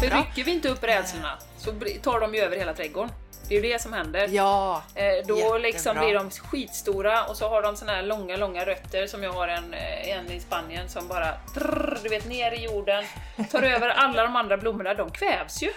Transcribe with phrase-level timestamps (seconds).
[0.00, 1.72] För rycker vi inte upp rädslorna så
[2.02, 3.10] tar de ju över hela trädgården.
[3.48, 4.28] Det är ju det som händer.
[4.32, 5.58] Ja, Eh, Då jättebra.
[5.58, 9.32] liksom blir de skitstora och så har de såna här långa, långa rötter som jag
[9.32, 13.04] har en, eh, en i Spanien som bara trrr, du vet, ner i jorden,
[13.50, 15.70] tar över alla de andra blommorna, de kvävs ju.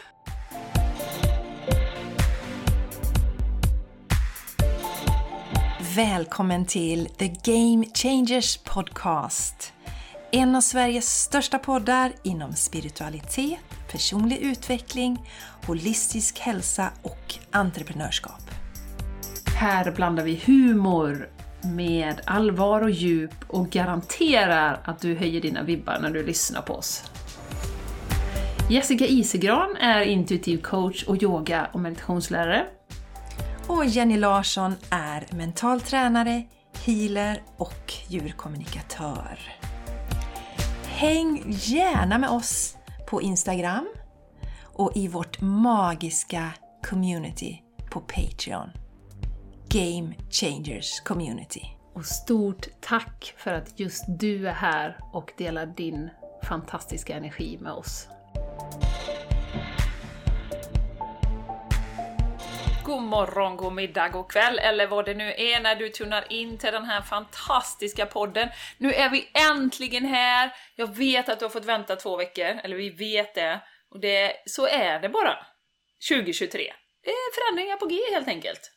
[5.95, 9.73] Välkommen till The Game Changers Podcast.
[10.31, 13.59] En av Sveriges största poddar inom spiritualitet,
[13.93, 15.29] personlig utveckling,
[15.65, 18.41] holistisk hälsa och entreprenörskap.
[19.55, 21.29] Här blandar vi humor
[21.63, 26.73] med allvar och djup och garanterar att du höjer dina vibbar när du lyssnar på
[26.73, 27.03] oss.
[28.69, 32.65] Jessica Isegran är intuitiv coach och yoga och meditationslärare.
[33.67, 36.43] Och Jenny Larsson är mental tränare,
[36.85, 39.39] healer och djurkommunikatör.
[40.85, 42.77] Häng gärna med oss
[43.13, 43.87] på Instagram
[44.63, 46.53] och i vårt magiska
[46.89, 48.69] community på Patreon.
[49.67, 51.61] Game Changers Community.
[51.93, 56.09] Och stort tack för att just du är här och delar din
[56.43, 58.07] fantastiska energi med oss.
[62.83, 66.57] God morgon, god middag, god kväll eller vad det nu är när du tunar in
[66.57, 68.49] till den här fantastiska podden.
[68.77, 70.55] Nu är vi äntligen här!
[70.75, 73.59] Jag vet att du har fått vänta två veckor, eller vi vet det.
[73.91, 75.45] Och det, så är det bara.
[76.09, 76.73] 2023.
[77.03, 78.71] Det är förändringar på G helt enkelt.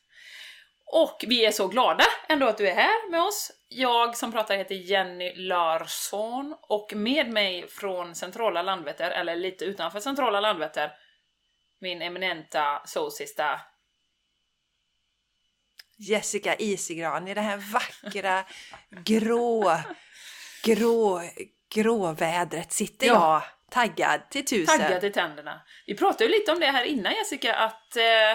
[0.86, 3.52] Och vi är så glada ändå att du är här med oss.
[3.68, 10.00] Jag som pratar heter Jenny Larsson och med mig från centrala Landvetter, eller lite utanför
[10.00, 10.92] centrala Landvetter,
[11.80, 13.60] min eminenta soulsista
[15.98, 18.44] Jessica Isigran i det här vackra
[19.04, 19.72] grå,
[20.64, 21.22] grå,
[21.74, 23.12] grå vädret sitter Ja.
[23.12, 24.78] jag taggad till tusen.
[24.78, 25.60] taggad i tänderna.
[25.86, 28.30] Vi pratade ju lite om det här innan Jessica, att eh,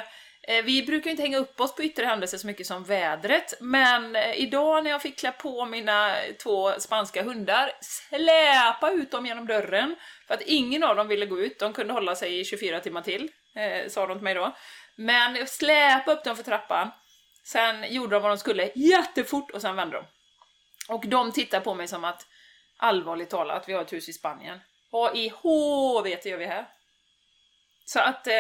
[0.56, 3.54] eh, vi brukar ju inte hänga upp oss på yttre händelser så mycket som vädret,
[3.62, 9.26] men eh, idag när jag fick klä på mina två spanska hundar, släpa ut dem
[9.26, 9.96] genom dörren,
[10.28, 13.02] för att ingen av dem ville gå ut, de kunde hålla sig i 24 timmar
[13.02, 14.56] till, eh, sa de till mig då.
[14.96, 16.92] Men släpa upp dem för trappan,
[17.44, 20.06] sen gjorde de vad de skulle jättefort och sen vände de.
[20.94, 22.26] Och de tittar på mig som att,
[22.78, 24.60] allvarligt talat, vi har ett hus i Spanien.
[24.92, 26.68] Vad i helvete gör vi här?
[27.86, 28.28] Så att...
[28.28, 28.34] Eh,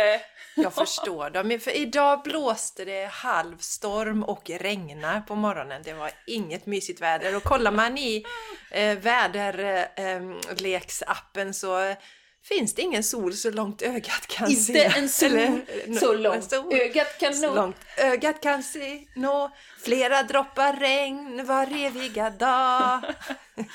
[0.55, 1.59] Jag förstår dem.
[1.59, 5.81] För idag blåste det halvstorm och regnar på morgonen.
[5.83, 7.35] Det var inget mysigt väder.
[7.35, 8.23] Och kollar man i
[8.71, 11.97] eh, väderleksappen så eh,
[12.43, 14.83] finns det ingen sol så långt ögat kan inte se.
[14.83, 17.55] en sol Eller- så långt sol ögat kan nå.
[17.55, 19.51] långt ögat kan se nå.
[19.83, 23.01] Flera droppar regn var eviga dag.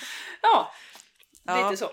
[0.43, 0.73] Ja,
[1.45, 1.71] Ja.
[1.71, 1.91] lite så.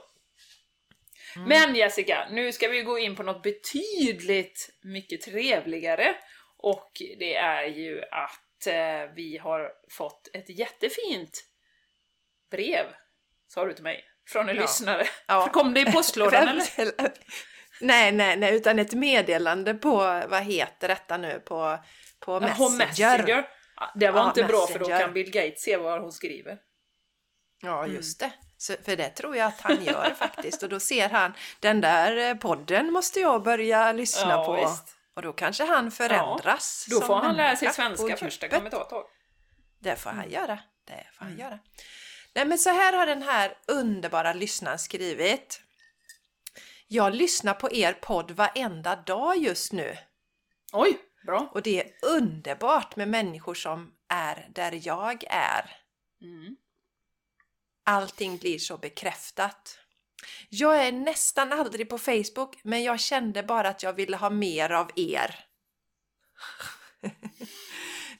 [1.47, 6.16] Men Jessica, nu ska vi gå in på något betydligt mycket trevligare.
[6.57, 11.44] Och det är ju att eh, vi har fått ett jättefint
[12.51, 12.85] brev,
[13.47, 14.61] sa du till mig, från en Ja.
[14.61, 15.07] lyssnare.
[15.28, 15.50] Ja.
[15.53, 16.94] Kom det i postlådan eller?
[17.81, 19.97] Nej, nej, nej, utan ett meddelande på,
[20.29, 21.79] vad heter detta nu, på,
[22.19, 22.78] på Messenger.
[22.78, 23.47] Messenger.
[23.75, 25.00] Ja, Det var Ja, inte bra för då Messenger.
[25.00, 26.57] kan Bill Gates se vad hon skriver.
[27.62, 28.31] Ja, just det.
[28.57, 30.63] Så, för det tror jag att han gör faktiskt.
[30.63, 34.53] Och då ser han, den där eh, podden måste jag börja lyssna Ja, på.
[34.56, 34.95] visst.
[35.16, 36.85] Och då kanske han förändras.
[36.89, 38.57] Då som får han lära sig svenska först, det djupet.
[38.57, 39.03] kommer ta ett tag.
[39.79, 40.22] Det får Mm.
[40.22, 40.59] han göra.
[40.88, 41.59] Det får han göra.
[42.35, 45.61] Nej men så här har den här underbara lyssnaren skrivit.
[46.88, 49.97] Jag lyssnar på er podd varenda dag just nu.
[50.73, 51.49] Oj, bra.
[51.53, 55.77] Och det är underbart med människor som är där jag är.
[56.21, 56.55] Mm.
[57.85, 59.79] Allting blir så bekräftat.
[60.50, 64.69] Jag är nästan aldrig på Facebook, men jag kände bara att jag ville ha mer
[64.71, 65.45] av er.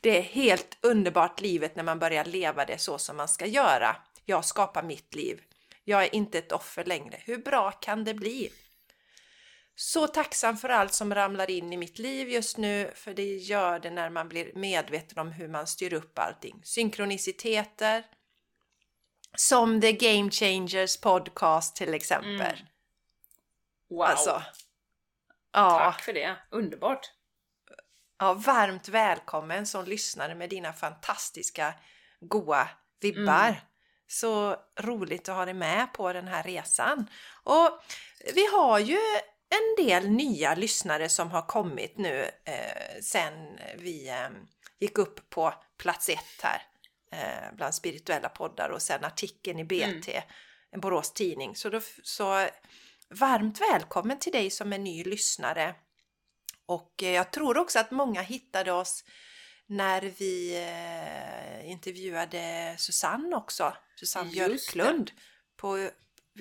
[0.04, 3.96] Det är helt underbart livet när man börjar leva det så som man ska göra.
[4.26, 5.42] Jag skapar mitt liv.
[5.84, 7.18] Jag är inte ett offer längre.
[7.20, 8.52] Hur bra kan det bli?
[9.76, 13.80] Så tacksam för allt som ramlar in i mitt liv just nu, för det gör
[13.80, 16.62] det när man blir medveten om hur man styr upp allting.
[16.64, 18.04] Synkroniciteter,
[19.36, 22.54] som The Game Changers podcast till exempel.
[22.54, 22.68] Mm.
[23.90, 24.44] Wow, Alltså,
[25.52, 26.38] ja, tack för det.
[26.52, 27.12] Underbart.
[28.24, 31.74] Ja, varmt välkommen som lyssnare med dina fantastiska
[32.20, 32.70] goa
[33.02, 33.48] vibbar.
[33.48, 33.62] Mm.
[34.08, 37.08] Så roligt att ha dig med på den här resan.
[37.44, 37.70] Och
[38.34, 39.00] vi har ju
[39.50, 43.34] en del nya lyssnare som har kommit nu eh, sen
[43.78, 44.30] vi eh,
[44.80, 46.62] gick upp på plats ett här
[47.12, 50.10] eh, bland spirituella poddar och sen artikeln i BT,
[50.72, 51.56] en Borås tidning.
[51.56, 52.48] Så, då, så
[53.10, 55.76] varmt välkommen till dig som är ny lyssnare.
[56.66, 59.04] Och eh, jag tror också att många hittade oss
[59.68, 65.12] när vi eh, intervjuade Susanne också, Susanne Just Björklund.
[65.56, 65.90] På,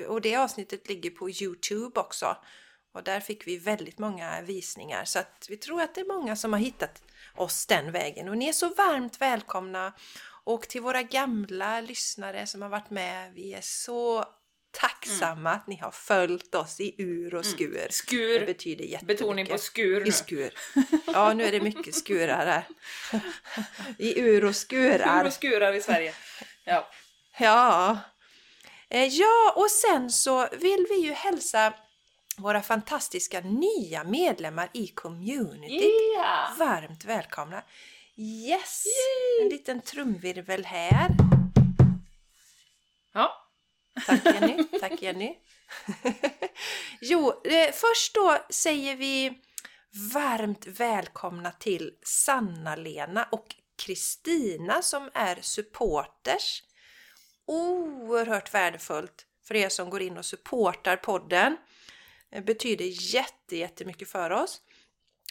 [0.08, 2.36] och det avsnittet ligger på Youtube också.
[2.94, 6.36] Och där fick vi väldigt många visningar så att vi tror att det är många
[6.36, 7.02] som har hittat
[7.36, 8.28] oss den vägen.
[8.28, 9.92] Och ni är så varmt välkomna
[10.44, 14.24] och till våra gamla lyssnare som har varit med, vi är så
[14.72, 17.84] tacksamma att ni har följt oss i ur och skur.
[17.86, 18.46] Det Skur.
[18.46, 19.19] betyder jättemycket.
[19.19, 20.06] Betoning på skur nu.
[20.06, 20.50] I skur.
[21.06, 22.64] Ja, nu är det mycket skurar här.
[23.98, 25.24] I ur och Skur skurar.
[25.24, 26.14] och skurar i Sverige.
[26.64, 26.88] Ja.
[27.38, 27.98] Ja.
[28.88, 31.74] Eh, Ja, och sen så vill vi ju hälsa
[32.36, 35.82] våra fantastiska nya medlemmar i communityt
[36.16, 36.56] Yeah.
[36.58, 37.62] varmt välkomna.
[38.16, 38.84] Yes!
[39.42, 41.08] En liten trumvirvel här.
[43.14, 43.38] Ja.
[44.06, 45.36] Tack Jenny, tack Jenny.
[47.00, 49.42] jo, eh, först då säger vi
[50.14, 56.62] varmt välkomna till Sanna-Lena och Kristina som är supporters.
[57.46, 61.56] Oerhört värdefullt för er som går in och supportar podden.
[62.30, 64.60] Det betyder jätte, jättemycket för oss.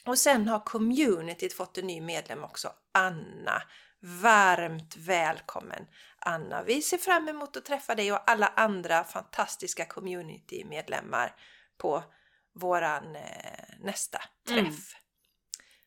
[0.05, 3.63] Och sen har communityt fått en ny medlem också, Anna.
[3.99, 5.85] Varmt välkommen
[6.21, 6.63] Anna!
[6.63, 11.35] Vi ser fram emot att träffa dig och alla andra fantastiska community-medlemmar
[11.77, 12.03] på
[12.53, 14.75] våran eh, nästa träff Mm.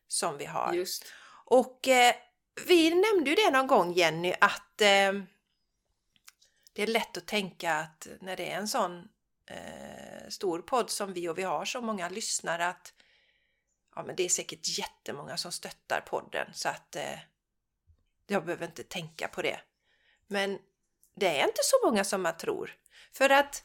[0.07, 0.73] som vi har.
[0.73, 1.05] Just.
[1.45, 2.15] Och eh,
[2.67, 5.13] vi nämnde ju det någon gång Jenny att eh,
[6.73, 9.07] det är lätt att tänka att när det är en sån
[9.49, 12.93] eh, stor podd som vi och vi har så många lyssnare att
[13.95, 17.19] ja, men det är säkert jättemånga som stöttar podden så att eh,
[18.27, 19.59] jag behöver inte tänka på det.
[20.27, 20.59] Men
[21.15, 22.71] det är inte så många som man tror.
[23.13, 23.63] För att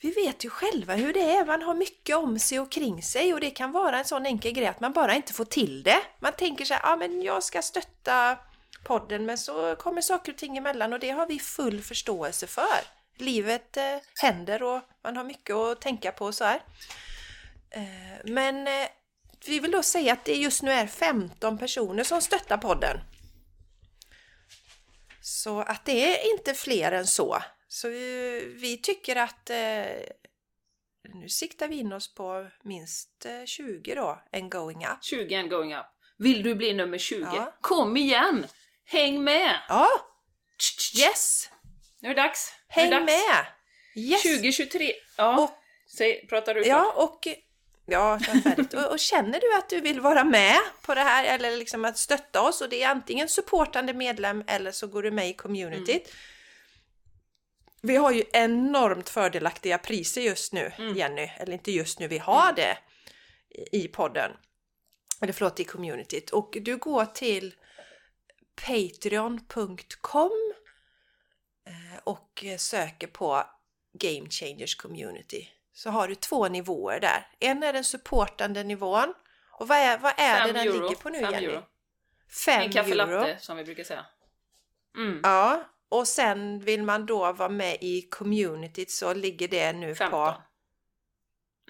[0.00, 1.44] vi vet ju själva hur det är.
[1.44, 4.52] Man har mycket om sig och kring sig och det kan vara en sån enkel
[4.52, 6.02] grej att man bara inte får till det.
[6.18, 8.38] Man tänker så här, ja men jag ska stötta
[8.84, 12.80] podden men så kommer saker och ting emellan och det har vi full förståelse för.
[13.16, 16.62] Livet eh, händer och man har mycket att tänka på och så här.
[17.70, 18.88] Eh, men eh,
[19.46, 23.00] vi vill då säga att det just nu är 15 personer som stöttar podden.
[25.24, 27.42] Så att det är inte fler än så.
[27.68, 29.56] Så vi, vi tycker att eh,
[31.14, 35.04] nu siktar vi in oss på minst eh, 20 då, en going up.
[35.04, 35.86] 20 and going up.
[36.18, 37.20] Vill du bli nummer 20?
[37.22, 37.54] Ja.
[37.60, 38.46] Kom igen!
[38.84, 39.60] Häng med!
[39.68, 39.88] Ja,
[40.98, 41.50] yes!
[42.00, 42.52] Nu är det dags.
[42.68, 43.06] Häng det dags.
[43.06, 43.46] med!
[44.04, 44.22] Yes!
[44.22, 44.92] 2023.
[45.16, 45.50] Ja, Och,
[45.96, 47.28] Säg, pratar du ja, och
[47.86, 48.74] Ja, känn färdigt.
[48.74, 51.98] Och, och känner du att du vill vara med på det här eller liksom att
[51.98, 56.12] stötta oss och det är antingen supportande medlem eller så går du med i communityt.
[57.82, 60.96] Vi har ju enormt fördelaktiga priser just nu, Mm.
[60.96, 61.30] Jenny.
[61.38, 62.78] Eller inte just nu, vi har det
[63.72, 64.30] i i podden.
[65.20, 66.30] Eller förlåt, i communityt.
[66.30, 67.54] Och du går till
[68.66, 70.52] patreon.com
[71.66, 73.44] eh, och söker på
[73.98, 75.48] Game Changers Community.
[75.72, 77.26] Så har du två nivåer där.
[77.38, 79.14] En är den supportande nivån.
[79.58, 80.82] Och vad är, vad är det den euro.
[80.82, 81.46] ligger på nu Fem Jenny?
[81.46, 81.62] euro.
[82.46, 83.06] Fem En kaffe euro.
[83.20, 84.06] latte, som vi brukar säga.
[84.96, 85.20] Mm.
[85.22, 90.10] Ja, och sen vill man då vara med i communityt så ligger det nu 15.
[90.10, 90.42] på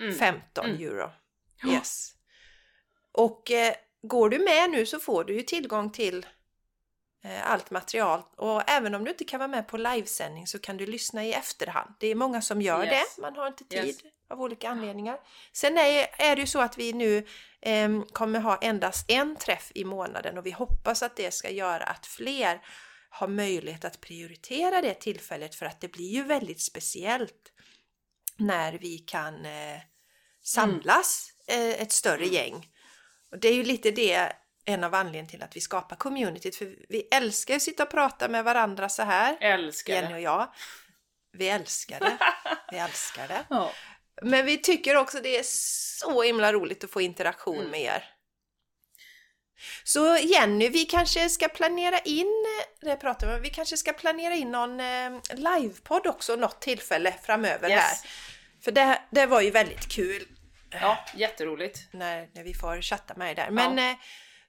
[0.01, 0.15] Mm.
[0.15, 0.83] 15 Mm.
[0.83, 1.11] euro.
[1.63, 1.69] Ja.
[1.73, 2.13] Yes.
[3.13, 6.27] Och eh, går du med nu så får du ju tillgång till
[7.45, 10.87] allt material och även om du inte kan vara med på livesändning så kan du
[10.87, 11.95] lyssna i efterhand.
[12.01, 13.17] Det är många som gör Yes.
[13.17, 13.97] det, man har inte tid Yes.
[14.31, 15.19] av olika anledningar.
[15.53, 17.27] Sen är, är det ju så att vi nu
[17.61, 21.85] eh, kommer ha endast en träff i månaden och vi hoppas att det ska göra
[21.85, 22.61] att fler
[23.11, 27.53] har möjlighet att prioritera det tillfället för att det blir ju väldigt speciellt
[28.37, 29.79] när vi kan eh,
[30.43, 32.69] samlas eh, ett större gäng.
[33.31, 34.33] Och det är ju lite det
[34.65, 38.29] en av anledningarna till att vi skapar communityt för vi älskar att sitta och prata
[38.29, 40.49] med varandra så här, Älskar Jenny och jag.
[41.33, 42.19] Vi älskar det.
[42.73, 43.45] Vi älskar det.
[43.51, 43.73] Ja.
[44.23, 47.71] Men vi tycker också det är så himla roligt att få interaktion Mm.
[47.71, 48.05] med er.
[49.85, 52.45] Så Jenny, vi kanske ska planera in,
[52.81, 57.15] det pratar vi om, vi kanske ska planera in någon eh, livepodd också något tillfälle
[57.23, 57.77] framöver här.
[57.91, 58.03] Yes.
[58.65, 60.27] För det, det var ju väldigt kul
[60.71, 61.79] ja, jätteroligt.
[61.91, 63.51] när, när vi får chatta med er där.
[63.51, 63.97] Men eh,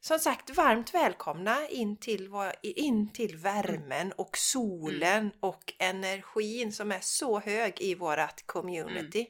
[0.04, 2.30] som sagt, varmt välkomna in till,
[2.62, 9.28] in till värmen och solen och energin som är så hög i vårat community.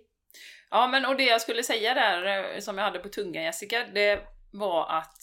[0.70, 3.88] Ja, men och det jag skulle säga där, eh, som jag hade på tungan Jessica,
[3.94, 4.20] det
[4.52, 5.18] var att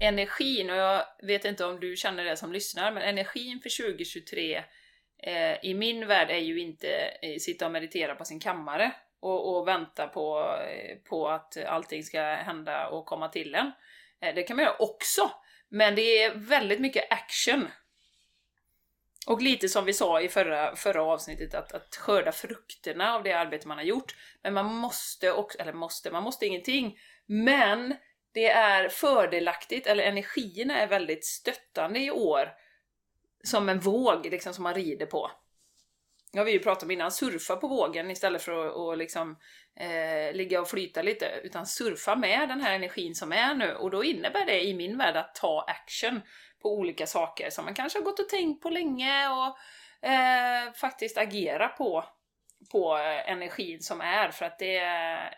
[0.00, 4.56] energin, och jag vet inte om du känner det som lyssnar, men energin för 2023
[5.22, 6.88] eh, i min värld är ju inte
[7.22, 12.02] eh, sitta och meditera på sin kammare och, och vänta på, eh, på att allting
[12.02, 13.72] ska hända och komma till en.
[14.20, 15.30] Eh, det kan man göra också,
[15.68, 17.68] men det är väldigt mycket action.
[19.26, 23.32] Och lite som vi sa i förra, förra avsnittet, att, att skörda frukterna av det
[23.32, 24.14] arbete man har gjort.
[24.42, 26.98] Men man måste också, eller måste, man måste ingenting.
[27.26, 27.96] Men
[28.32, 32.48] det är fördelaktigt, eller energierna är väldigt stöttande i år.
[33.44, 35.30] Som en våg liksom, som man rider på.
[36.34, 39.38] Det har vi ju pratat om innan, surfa på vågen istället för att, och liksom,
[39.80, 41.40] eh, ligga och flyta lite.
[41.42, 43.74] Utan surfa med den här energin som är nu.
[43.74, 46.20] Och då innebär det i min värld att ta action
[46.62, 49.58] på olika saker som man kanske har gått och tänkt på länge och
[50.08, 52.04] eh, faktiskt agera på,
[52.72, 54.30] på eh, energin som är.
[54.30, 55.34] För att det är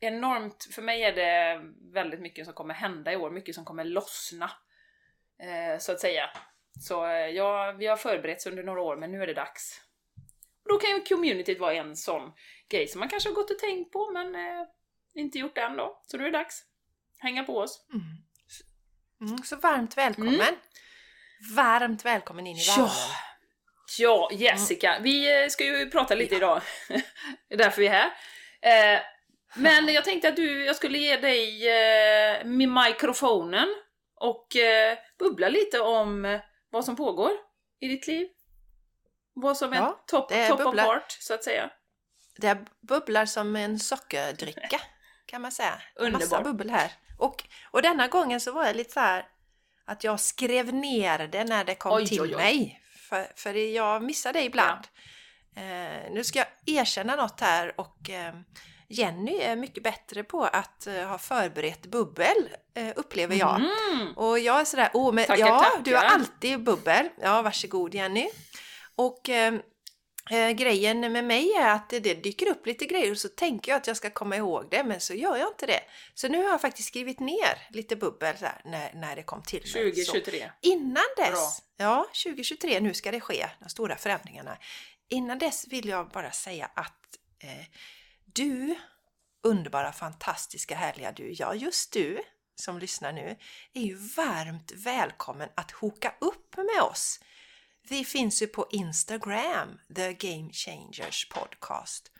[0.00, 1.62] enormt, för mig är det
[1.92, 4.50] väldigt mycket som kommer hända i år, mycket som kommer lossna.
[5.42, 6.30] Eh, så att säga.
[6.80, 9.91] Så eh, ja, vi har förberetts under några år, men nu är det dags.
[10.68, 12.32] Då kan ju communityt vara en sån
[12.68, 14.66] grej som man kanske har gått och tänkt på, men eh,
[15.14, 16.02] inte gjort än då.
[16.06, 16.62] Så nu är det dags.
[17.18, 17.86] Hänga på oss.
[19.20, 20.34] Mm, så varmt välkommen!
[20.34, 20.54] Mm.
[21.54, 22.74] Varmt välkommen in i Ja.
[22.76, 22.90] värmen!
[23.98, 26.60] Ja, Jessica, vi eh, ska ju prata lite idag.
[27.48, 28.12] det är därför vi är här.
[28.96, 29.00] Eh,
[29.56, 33.68] men jag tänkte att du, jag skulle ge dig eh, mikrofonen
[34.14, 36.40] och eh, bubbla lite om
[36.70, 37.30] vad som pågår
[37.80, 38.28] i ditt liv.
[39.34, 40.84] Vad som Ja, top, det top of bubblar.
[40.84, 41.70] heart, så att säga.
[42.36, 44.80] Det bubblar som en sockerdricka
[45.26, 45.82] kan man säga.
[45.96, 46.30] Underbart.
[46.30, 46.92] Massa bubbel här.
[47.18, 49.26] Och, och denna gången så var jag lite så här
[49.84, 52.36] att jag skrev ner det när det kom Oj, till oj, oj.
[52.36, 52.80] mig.
[53.08, 54.80] För, för jag missar det ibland.
[55.56, 58.34] Eh, nu ska jag erkänna något här och eh,
[58.88, 63.56] Jenny är mycket bättre på att eh, ha förberett bubbel, eh, upplever jag.
[63.60, 64.12] Mm.
[64.16, 65.82] Och jag är sådär, åh men Tackar, ja, tackar.
[65.82, 67.08] du har alltid bubbel.
[67.20, 68.28] Ja, varsågod Jenny.
[68.96, 69.54] Och eh,
[70.30, 73.72] eh, grejen med mig är att det, det dyker upp lite grejer och så tänker
[73.72, 75.80] jag att jag ska komma ihåg det, men så gör jag inte det.
[76.14, 79.42] Så nu har jag faktiskt skrivit ner lite bubbel så här, när, när det kom
[79.42, 79.70] till mig.
[79.70, 79.78] Så.
[79.78, 80.50] 2023.
[80.60, 81.86] Innan dess, Bra.
[81.86, 84.58] ja 2023, nu ska det ske, de stora förändringarna.
[85.08, 87.66] Innan dess vill jag bara säga att eh,
[88.24, 88.74] du,
[89.42, 92.22] underbara, fantastiska, härliga du, ja just du
[92.54, 93.36] som lyssnar nu,
[93.72, 97.20] är ju varmt välkommen att hoka upp med oss.
[97.88, 102.10] Vi finns ju på Instagram, The Game Changers Podcast.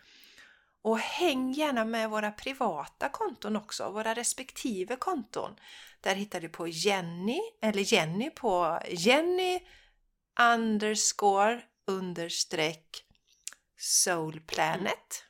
[0.82, 5.56] Och häng gärna med våra privata konton också, våra respektive konton.
[6.00, 9.60] Där hittar du på Jenny, eller Jenny på Jenny
[10.40, 13.04] underscore understreck
[13.78, 15.24] soulplanet.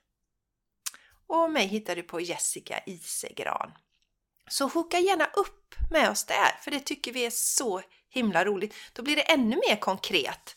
[1.27, 3.73] Och mig hittar du på Jessica Isegran.
[4.49, 8.75] Så hooka gärna upp med oss där, för det tycker vi är så himla roligt.
[8.93, 10.57] Då blir det ännu mer konkret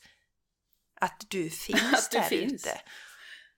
[1.01, 2.53] att du finns Att du där finns.
[2.53, 2.81] ute.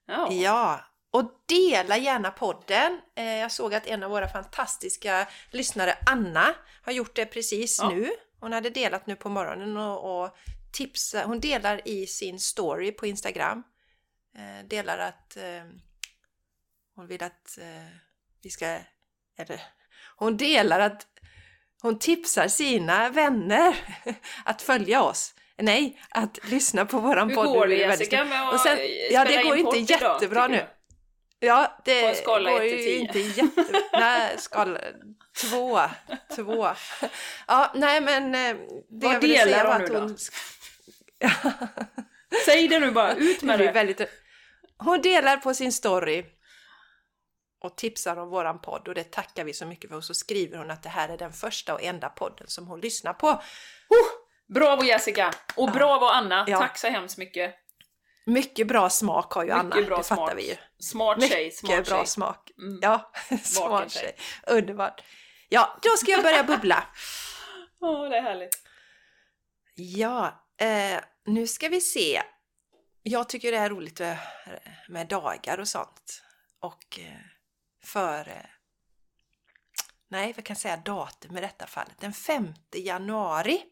[0.05, 0.31] Ja.
[0.33, 3.01] Ja, och dela gärna podden.
[3.15, 7.89] Eh, Jag såg att en av våra fantastiska lyssnare, Anna, har gjort det precis Ja.
[7.89, 8.09] nu.
[8.39, 10.37] Hon hade delat nu på morgonen och, och
[10.71, 13.63] tipsa, hon delar i sin story på Instagram.
[14.37, 15.63] Eh, delar att eh,
[16.95, 17.87] hon vill att eh,
[18.41, 18.79] vi ska,
[19.37, 19.61] eller
[20.15, 21.07] hon delar att
[21.81, 23.75] hon tipsar sina vänner
[24.45, 25.33] att följa oss.
[25.61, 27.45] Nej, att lyssna på våran Hur podd.
[27.47, 28.79] går det Jessica med att sen-
[29.11, 30.65] ja, det går in inte idag, jättebra nu.
[31.39, 32.99] Ja, det På en skala går ju till tio.
[32.99, 33.81] inte jätte...
[33.93, 34.79] Nej, skala...
[35.41, 35.79] Två.
[36.35, 36.67] Två.
[37.47, 38.35] Ja, nej men...
[38.35, 38.55] eh,
[38.89, 39.99] Det Vad jag delar säga hon nu då?
[39.99, 40.17] hon...
[42.45, 43.71] Säg det nu bara, ut med det!
[43.71, 44.01] väldigt...
[44.77, 46.25] Hon delar på sin story
[47.59, 49.97] och tipsar om våran podd och det tackar vi så mycket för.
[49.97, 52.81] Och så skriver hon att det här är den första och enda podden som hon
[52.81, 53.41] lyssnar på.
[54.53, 55.33] Bravo Jessica!
[55.55, 55.73] Och Ja.
[55.73, 56.45] bravo Anna!
[56.47, 56.57] Ja.
[56.59, 57.55] Tack så hemskt mycket!
[58.25, 60.37] Mycket bra smak har ju Anna, Mycket bra det fattar smak.
[60.37, 60.55] vi ju.
[60.79, 62.07] Smart tjej, Mycket smart bra tjej.
[62.07, 62.51] smak.
[62.57, 62.79] Mm.
[62.81, 63.11] Ja,
[63.43, 64.15] smart tjej.
[64.47, 65.03] Underbart.
[65.49, 66.83] Ja, då ska jag börja bubbla.
[67.81, 68.59] Åh, det är härligt.
[69.75, 72.21] Ja, eh, nu ska vi se.
[73.03, 74.17] Jag tycker det är roligt med,
[74.89, 76.23] med dagar och sånt.
[76.61, 77.11] Och eh,
[77.87, 78.29] för...
[78.29, 78.49] Eh,
[80.07, 81.99] nej, vad kan säga datum i detta fallet?
[81.99, 83.63] Den 5 januari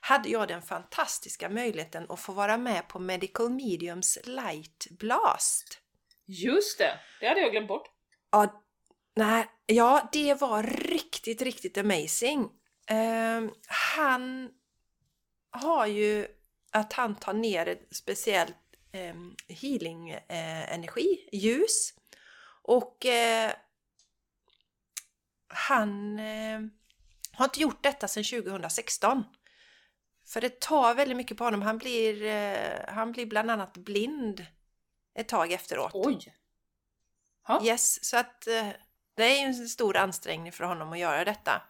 [0.00, 5.80] hade jag den fantastiska möjligheten att få vara med på Medical Mediums Light Blast.
[6.26, 7.00] Just det!
[7.20, 7.88] Det hade jag glömt bort.
[8.30, 8.62] Ja,
[9.16, 12.50] nej, ja, det var riktigt, riktigt amazing.
[12.86, 14.50] Ehm, han
[15.50, 16.26] har ju
[16.72, 18.56] att han tar ner ett speciellt
[18.92, 21.94] um, healing-energi, ljus.
[22.64, 23.52] Och eh,
[25.48, 26.60] han eh,
[27.32, 29.24] har inte gjort detta sedan 2016.
[30.26, 31.62] För det tar väldigt mycket på honom.
[31.62, 34.46] Han blir, eh, han blir bland annat blind
[35.14, 35.90] ett tag efteråt.
[35.94, 36.34] Oj!
[37.48, 37.64] Ja.
[37.64, 38.68] Yes, så att eh,
[39.14, 41.62] det är ju en stor ansträngning för honom att göra detta.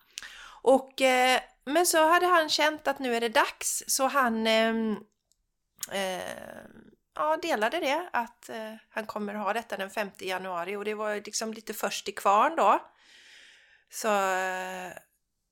[0.63, 4.75] Och, eh, men så hade han känt att nu är det dags, så han eh,
[7.15, 11.17] ja, delade det, att eh, han kommer ha detta den 5 januari och det var
[11.17, 12.81] liksom lite först i kvarn då.
[13.91, 14.87] Så eh,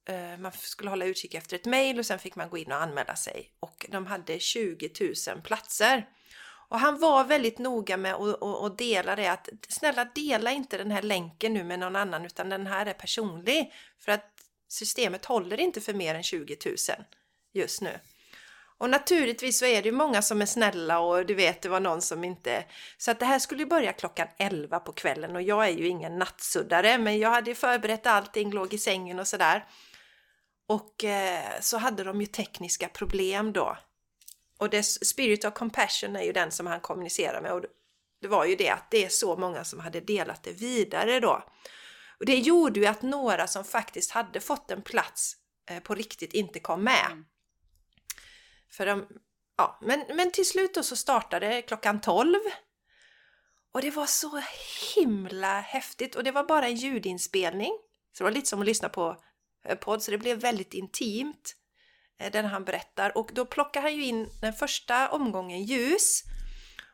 [0.08, 2.82] eh, man skulle hålla utkik efter ett mejl och sen fick man gå in och
[2.82, 3.52] anmäla sig.
[3.60, 4.90] Och de hade 20
[5.28, 6.08] 000 platser.
[6.68, 10.78] Och han var väldigt noga med att, att, att dela det att snälla dela inte
[10.78, 13.72] den här länken nu med någon annan utan den här är personlig.
[13.98, 14.30] För att
[14.68, 16.76] systemet håller inte för mer än 20 000
[17.52, 17.98] just nu.
[18.82, 21.80] Och naturligtvis så är det ju många som är snälla och du vet det var
[21.80, 22.64] någon som inte...
[22.98, 25.88] Så att det här skulle ju börja klockan 11 på kvällen och jag är ju
[25.88, 29.66] ingen nattsuddare men jag hade ju förberett allting, låg i sängen och sådär.
[30.68, 33.76] Och eh, så hade de ju tekniska problem då.
[34.58, 37.64] Och det Spirit of Compassion är ju den som han kommunicerar med och
[38.20, 41.42] det var ju det att det är så många som hade delat det vidare då.
[42.18, 45.36] Och det gjorde ju att några som faktiskt hade fått en plats
[45.70, 47.06] eh, på riktigt inte kom med.
[47.06, 47.24] Mm.
[48.72, 49.06] För de,
[49.56, 52.34] ja, men, men till slut då så startade klockan 12.
[53.72, 54.42] Och det var så
[54.94, 57.72] himla häftigt och det var bara en ljudinspelning.
[58.12, 59.16] Så det var lite som att lyssna på
[59.64, 61.56] eh, podd så det blev väldigt intimt.
[62.18, 66.22] Eh, den han berättar och då plockar han ju in den första omgången ljus.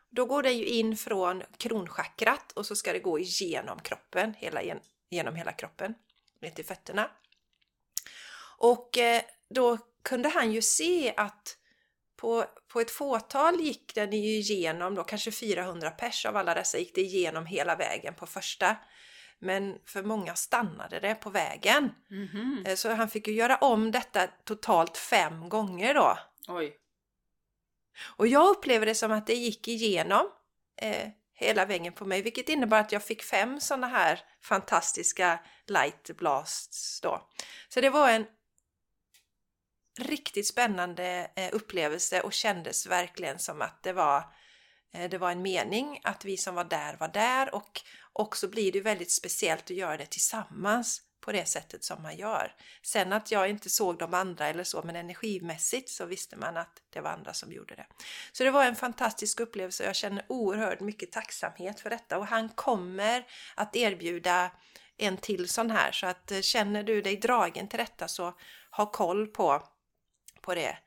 [0.09, 4.61] Då går det ju in från kronchakrat och så ska det gå igenom kroppen, hela,
[5.09, 5.93] genom hela kroppen,
[6.41, 7.11] ner till fötterna.
[8.57, 11.58] Och eh, då kunde han ju se att
[12.19, 16.77] på, på ett fåtal gick den ju igenom, då kanske 400 pers av alla dessa
[16.77, 18.75] gick det igenom hela vägen på första.
[19.39, 21.91] Men för många stannade det på vägen.
[22.09, 22.63] Mhm.
[22.65, 26.17] Eh, Så han fick ju göra om detta totalt fem gånger då.
[26.47, 26.77] Oj.
[28.17, 30.29] Och jag upplever det som att det gick igenom
[30.81, 36.09] eh, hela vägen på mig, vilket innebar att jag fick fem sådana här fantastiska light
[36.17, 37.27] blasts då.
[37.69, 38.25] Så det var en
[39.99, 44.23] riktigt spännande eh, upplevelse och kändes verkligen som att det var,
[44.93, 47.81] eh, det var en mening att vi som var där var där och
[48.13, 52.55] också blir det väldigt speciellt att göra det tillsammans på det sättet som man gör.
[52.83, 56.81] Sen att jag inte såg de andra eller så, men energimässigt så visste man att
[56.89, 57.85] det var andra som gjorde det.
[58.31, 62.27] Så det var en fantastisk upplevelse och jag känner oerhört mycket tacksamhet för detta och
[62.27, 64.51] han kommer att erbjuda
[64.97, 68.33] en till sån här så att eh, känner du dig dragen till detta så
[68.71, 69.63] ha koll på,
[70.41, 70.77] på det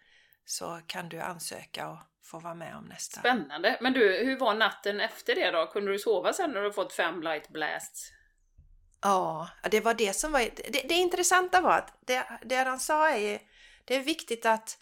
[0.44, 3.20] så kan du ansöka och få vara med om nästa.
[3.20, 3.78] Spännande.
[3.80, 5.66] Men du, hur var natten efter det då?
[5.66, 8.12] Kunde du sova sen när du fått fem light blasts?
[9.02, 10.40] Ja, det var det som var...
[10.40, 13.40] Det, det intressanta var att det, det han sa är
[13.84, 14.78] det är viktigt att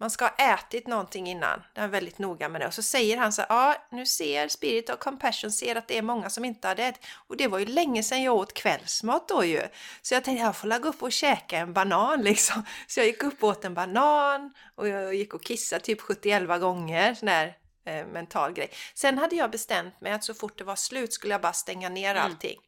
[0.00, 1.62] man ska ha ätit någonting innan.
[1.74, 2.66] Det är väldigt noga med det.
[2.66, 5.98] Och så säger han så här, ja nu ser Spirit of Compassion ser att det
[5.98, 7.04] är många som inte hade ätit.
[7.28, 9.62] Och det var ju länge sedan jag åt kvällsmat då ju.
[10.02, 12.62] Så jag tänkte jag får gå upp och käka en banan liksom.
[12.86, 16.48] Så jag gick upp och åt en banan och jag gick och kissade typ 71
[16.60, 17.14] gånger.
[17.14, 18.70] Sån där eh, mental grej.
[18.94, 21.88] Sen hade jag bestämt mig att så fort det var slut skulle jag bara stänga
[21.88, 22.22] ner Mm.
[22.24, 22.58] allting.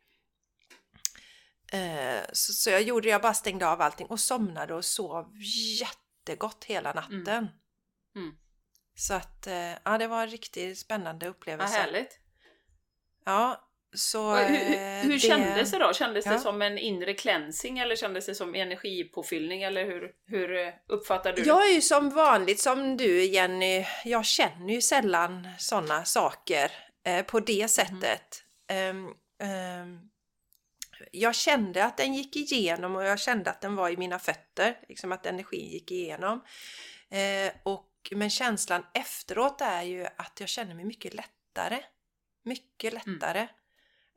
[1.72, 5.32] Eh, så, så jag gjorde, jag bara stängde av allting och somnade och sov
[6.28, 7.48] jättegott hela natten.
[8.16, 8.34] Mm.
[8.94, 11.74] Så att, eh, ja det var en riktigt spännande Vad upplevelse.
[11.78, 12.20] härligt.
[13.24, 14.30] Ja, så...
[14.32, 15.92] Och hur hur, eh, hur det- kändes det då?
[15.92, 16.38] Kändes det Ja.
[16.38, 21.42] som en inre cleansing eller kändes det som energipåfyllning eller hur, hur eh, uppfattade du
[21.42, 21.48] det?
[21.48, 26.72] Jag är ju som vanligt som du Jenny, jag känner ju sällan sådana saker
[27.04, 28.42] eh, på det sättet.
[28.68, 29.06] Ehm,
[29.42, 30.00] ehm,
[31.12, 34.78] jag kände att den gick igenom och jag kände att den var i mina fötter,
[34.88, 36.44] liksom att energin gick igenom.
[37.10, 41.82] Eh, och, men känslan efteråt är ju att jag känner mig mycket lättare.
[42.44, 43.48] Mycket lättare.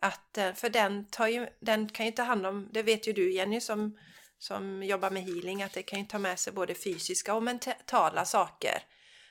[0.01, 3.13] Att, eh, för den, tar ju, den kan ju ta hand om, det vet ju
[3.13, 3.97] du Jenny som,
[4.37, 8.25] som jobbar med healing, att det kan ju ta med sig både fysiska och mentala
[8.25, 8.83] saker.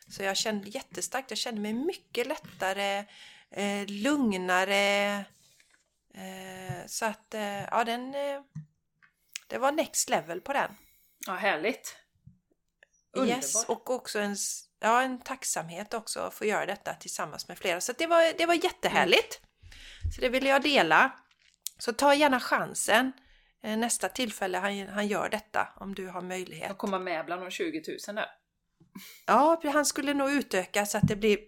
[0.08, 3.04] Så jag kände jättestarkt, jag kände mig mycket lättare,
[3.50, 5.24] eh, lugnare.
[6.14, 8.40] Eh, så att, eh, ja den, eh,
[9.46, 10.76] det var next level på den.
[11.26, 11.96] Ja, härligt.
[13.26, 13.68] Yes, Underbart.
[13.68, 14.36] och också en,
[14.80, 17.80] ja, en tacksamhet också att få göra detta tillsammans med flera.
[17.80, 19.40] Så att det, var, det var jättehärligt.
[20.14, 21.12] Så det ville jag dela.
[21.78, 23.12] Så ta gärna chansen
[23.62, 26.68] eh, nästa tillfälle han, han gör detta, om du har möjlighet.
[26.68, 28.26] Jag kommer med bland de 20 000 där.
[29.26, 31.38] Ja, han skulle nog utöka så att det blir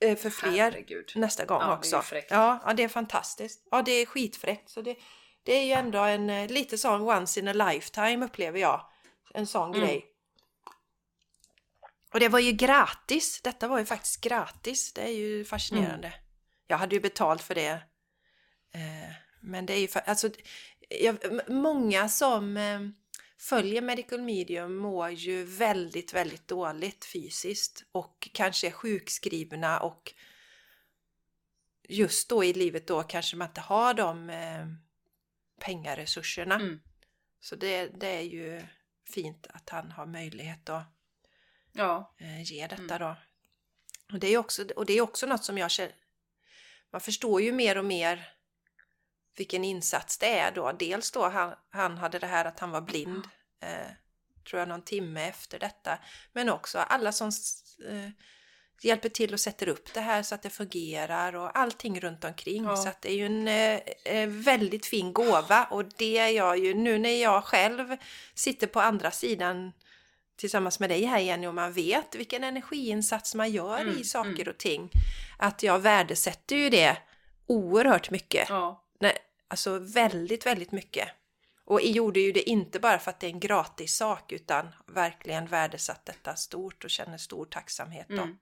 [0.00, 1.12] för fler Herregud.
[1.14, 2.02] nästa gång Ja, det också.
[2.02, 2.30] fräckt.
[2.30, 3.68] ja, ja, det är fantastiskt.
[3.70, 4.68] Ja, det är skitfräckt.
[4.70, 4.96] Så det,
[5.42, 8.86] det är ju ändå en eh, lite sån once in a lifetime upplever jag.
[9.34, 9.80] En sån Mm.
[9.80, 10.06] grej.
[12.12, 13.40] Och det var ju gratis.
[13.42, 14.92] Detta var ju faktiskt gratis.
[14.92, 16.08] Det är ju fascinerande.
[16.08, 16.18] Mm.
[16.66, 17.80] Jag hade ju betalt för det
[18.74, 20.28] Eh, men det är ju alltså,
[20.88, 21.16] jag,
[21.48, 22.80] många som eh,
[23.38, 30.12] följer Medical Medium mår ju väldigt, väldigt dåligt fysiskt och kanske är sjukskrivna och
[31.88, 34.66] just då i livet då kanske man inte har de eh,
[35.60, 36.54] pengaresurserna.
[36.54, 36.80] Mm.
[37.40, 38.62] Så det, det är ju
[39.04, 40.84] fint att han har möjlighet att
[41.72, 42.14] Ja.
[42.18, 42.98] eh, ge detta Mm.
[42.98, 43.16] då.
[44.12, 45.94] Och det är också, och det är också något som jag känner,
[46.90, 48.35] man förstår ju mer och mer
[49.36, 50.72] vilken insats det är då.
[50.72, 53.24] Dels då han, han hade det här att han var blind,
[53.62, 53.92] eh,
[54.48, 55.98] tror jag någon timme efter detta,
[56.32, 57.28] men också alla som
[57.88, 58.10] eh,
[58.80, 62.64] hjälper till och sätter upp det här så att det fungerar och allting runt omkring.
[62.64, 62.76] Ja.
[62.76, 66.58] Så att det är ju en eh, eh, väldigt fin gåva och det är jag
[66.58, 67.96] ju nu när jag själv
[68.34, 69.72] sitter på andra sidan
[70.36, 74.30] tillsammans med dig här Jenny och man vet vilken energiinsats man gör Mm, i saker
[74.30, 74.48] mm.
[74.48, 74.90] och ting.
[75.38, 76.96] Att jag värdesätter ju det
[77.46, 78.48] oerhört mycket.
[78.48, 78.84] Ja.
[79.00, 81.08] Nej, alltså väldigt, väldigt mycket.
[81.64, 84.68] Och jag gjorde ju det inte bara för att det är en gratis sak utan
[84.86, 88.22] verkligen värdesatt detta stort och känner stor tacksamhet då.
[88.22, 88.38] Mm.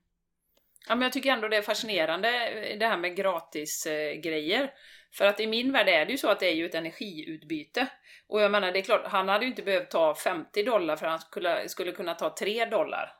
[0.87, 4.73] Ja, men jag tycker ändå det är fascinerande eh, det här med gratis eh, grejer.
[5.13, 7.87] För att i min värld är det ju så att det är ju ett energiutbyte.
[8.27, 11.05] Och jag menar, det är klart, han hade ju inte behövt ta 50 dollar för
[11.05, 13.13] att han skulle, skulle kunna ta 3 dollar.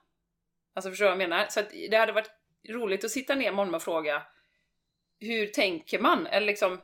[0.73, 1.45] Alltså förstår du vad jag menar?
[1.49, 2.31] Så att det hade varit
[2.69, 4.23] roligt att sitta ner med honom och fråga
[5.19, 6.27] hur tänker man?
[6.27, 6.81] Eller liksom,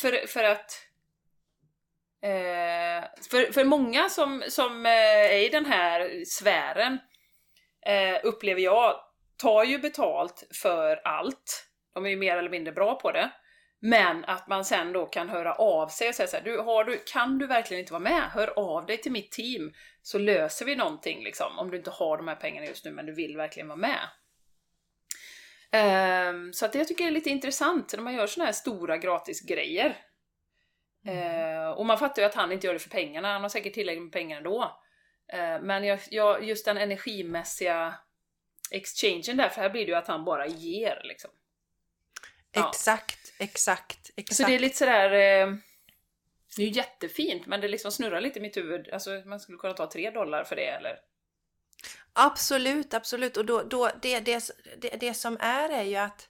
[0.00, 0.86] för, för att
[2.22, 6.98] Eh, för, för många som, som eh, är i den här sfären
[7.86, 8.94] eh, upplever jag
[9.36, 11.66] tar ju betalt för allt.
[11.94, 13.30] De är ju mer eller mindre bra på det.
[13.80, 16.84] Men att man sen då kan höra av sig och säga så här, du, har
[16.84, 18.22] du, kan du verkligen inte vara med?
[18.22, 21.58] Hör av dig till mitt team så löser vi någonting liksom.
[21.58, 24.00] Om du inte har de här pengarna just nu men du vill verkligen vara med.
[25.72, 28.98] Ehm, så att jag tycker det är lite intressant när man gör såna här stora
[28.98, 29.96] gratis grejer.
[31.06, 33.74] Eh, och man fattar ju att han inte gör det för pengarna, han har säkert
[33.74, 34.80] tillräckligt med pengar ändå.
[35.32, 37.94] Eh, men jag, jag, just den energimässiga
[38.70, 41.30] exchangen där, för här blir det ju att han bara ger liksom.
[42.52, 42.68] Ja.
[42.68, 44.36] Exakt, exakt, exakt.
[44.36, 45.10] Så det är lite sådär...
[45.10, 45.54] Eh,
[46.56, 48.88] det är ju jättefint, men det liksom snurrar lite i mitt huvud.
[48.88, 50.98] Alltså man skulle kunna ta tre dollar för det eller?
[52.12, 53.36] Absolut, absolut.
[53.36, 56.28] Och då, då, det, det, det, det som är är ju att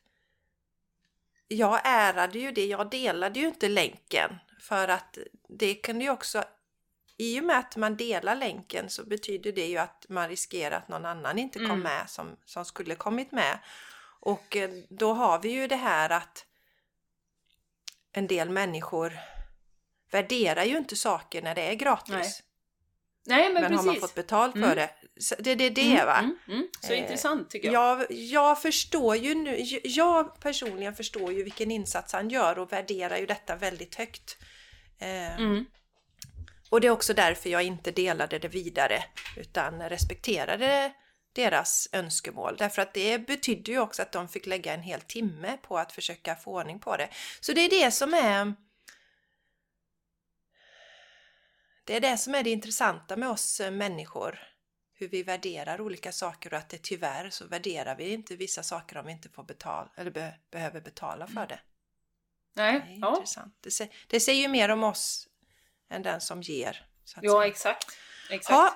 [1.49, 6.45] jag ärade ju det, jag delade ju inte länken för att det kan ju också
[7.16, 10.88] i och med att man delar länken så betyder det ju att man riskerar att
[10.88, 11.81] någon annan inte kom Mm.
[11.81, 13.59] med som, som skulle kommit med.
[14.21, 16.47] Och eh, då har vi ju det här att
[18.12, 19.19] en del människor
[20.11, 22.11] värderar ju inte saker när det är gratis.
[22.14, 22.33] Nej,
[23.27, 24.77] Nej, men, Men, har man fått betalt för Mm.
[24.77, 24.91] det,
[25.39, 26.19] det, det är det Mm, va?
[26.19, 26.69] Mm, mm.
[26.81, 28.01] Så Eh, intressant tycker jag.
[28.01, 33.17] Jag, jag förstår ju nu, jag personligen förstår ju vilken insats han gör och värderar
[33.17, 34.37] ju detta väldigt högt.
[34.99, 35.65] Eh, Mm.
[36.71, 39.05] Och det är också därför jag inte delade det vidare
[39.37, 40.93] utan respekterade
[41.33, 42.57] deras önskemål.
[42.59, 45.93] Därför att det betydde ju också att de fick lägga en hel timme på att
[45.93, 47.09] försöka få ordning på det.
[47.41, 48.55] Så det är det som är
[51.90, 54.38] det är det som är det intressanta med oss eh, människor.
[54.94, 58.96] Hur vi värderar olika saker och att det tyvärr så värderar vi inte vissa saker
[58.96, 61.61] om vi inte får betala eller be, behöver betala för det.
[62.55, 63.14] Det är Nej, ja.
[63.14, 63.55] intressant.
[63.61, 65.29] Det, det säger ju mer om oss
[65.88, 66.87] än den som ger.
[67.20, 67.46] Ja, säga.
[67.46, 67.87] exakt.
[68.31, 68.50] exakt.
[68.50, 68.74] Ja.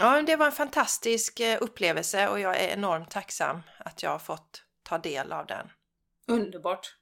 [0.00, 4.18] ja, det var en fantastisk eh, upplevelse och jag är enormt tacksam att jag har
[4.18, 5.70] fått ta del av den.
[6.26, 6.97] Underbart.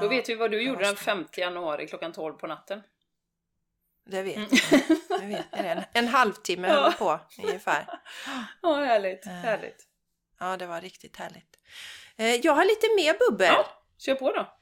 [0.00, 1.02] Då Ja, vet vi vad du gjorde den så.
[1.02, 2.82] 5 januari klockan 12 på natten.
[4.06, 4.48] Det vet Mm.
[4.70, 5.20] jag.
[5.20, 5.66] Det vet jag.
[5.66, 6.74] En, en halvtimme Ja.
[6.74, 8.00] höll jag på ungefär.
[8.62, 9.26] Ja, härligt.
[9.26, 9.32] Eh.
[9.32, 9.86] Härligt.
[10.38, 11.56] Ja, det var riktigt härligt.
[12.16, 13.46] Eh, Jag har lite mer bubbel.
[13.52, 14.52] Ja, kör på då.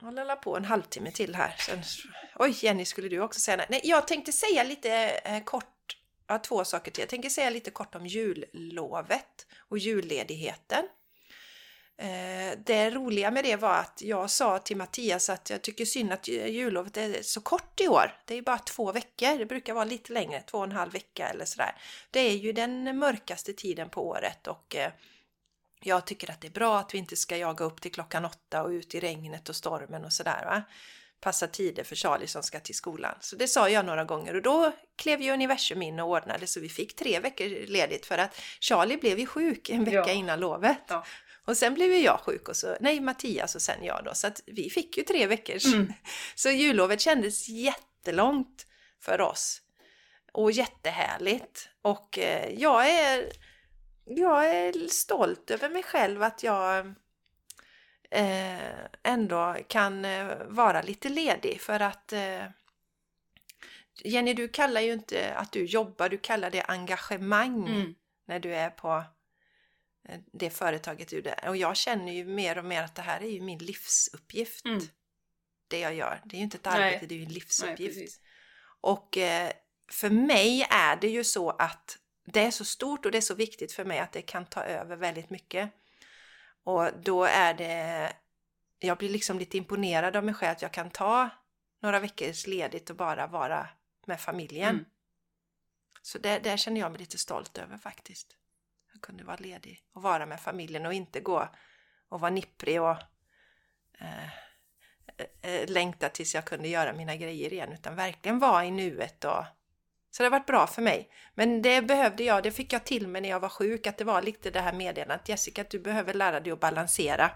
[0.00, 1.54] Jag håller på en halvtimme till här.
[1.58, 1.82] Sen...
[2.34, 3.68] Oj, Jenny, skulle du också säga något?
[3.68, 4.92] Nej, jag tänkte säga lite
[5.24, 7.02] eh, kort, ja, två saker till.
[7.02, 10.84] Jag tänker säga lite kort om jullovet och julledigheten.
[12.00, 16.12] Eh, det roliga med det var att jag sa till Mattias att jag tycker synd
[16.12, 18.16] att ju- jullovet är så kort i år.
[18.24, 19.38] Det är bara två veckor.
[19.38, 21.76] Det brukar vara lite längre, två och en halv vecka eller sådär.
[22.10, 24.90] Det är ju den mörkaste tiden på året och eh,
[25.82, 28.62] jag tycker att det är bra att vi inte ska jaga upp till klockan åtta
[28.62, 30.62] och ut i regnet och stormen och sådär va.
[31.20, 33.14] Passa tider för Charlie som ska till skolan.
[33.20, 36.60] Så det sa jag några gånger och då klev ju universum in och ordnade så
[36.60, 40.10] vi fick tre veckor ledigt för att Charlie blev ju sjuk en vecka Ja.
[40.12, 40.78] innan lovet.
[40.88, 41.04] Ja.
[41.48, 44.14] Och sen blev ju jag sjuk och så, nej Mattias och sen jag då.
[44.14, 45.64] Så att vi fick ju tre veckors.
[45.66, 45.92] Mm.
[46.34, 48.66] Så jullovet kändes jättelångt
[49.00, 49.62] för oss.
[50.32, 51.68] Och jättehärligt.
[51.82, 53.32] Och eh, jag är,
[54.04, 56.86] jag är stolt över mig själv att jag
[58.10, 62.12] eh, ändå kan eh, vara lite ledig för att
[64.04, 67.94] Jenny, du kallar ju inte att du jobbar, du kallar det engagemang Mm.
[68.26, 69.04] när du är på
[70.32, 71.48] det företaget är.
[71.48, 74.64] Och jag känner ju mer och mer att det här är ju min livsuppgift.
[74.64, 74.80] Mm.
[75.68, 76.20] Det jag gör.
[76.24, 76.82] Det är ju inte ett Nej.
[76.82, 77.94] arbete, det är ju en Nej, livsuppgift.
[77.94, 78.20] precis.
[78.80, 79.52] Och eh,
[79.90, 83.34] för mig är det ju så att det är så stort och det är så
[83.34, 85.70] viktigt för mig att det kan ta över väldigt mycket.
[86.64, 88.12] Och då är det,
[88.78, 91.30] jag blir liksom lite imponerad av mig själv att jag kan ta
[91.80, 93.68] några veckors ledigt och bara vara
[94.06, 94.70] med familjen.
[94.70, 94.84] Mm.
[96.02, 98.36] Så det, det känner jag mig lite stolt över faktiskt.
[98.98, 101.48] Jag kunde vara ledig och vara med familjen och inte gå
[102.08, 102.96] och vara nipprig och
[103.98, 104.24] eh,
[105.42, 109.44] eh, längta tills jag kunde göra mina grejer igen utan verkligen vara i nuet och
[110.10, 111.10] så det har varit bra för mig.
[111.34, 114.04] Men det behövde jag, det fick jag till mig när jag var sjuk, att det
[114.04, 117.30] var lite det här meddelandet Jessica, att du behöver lära dig att balansera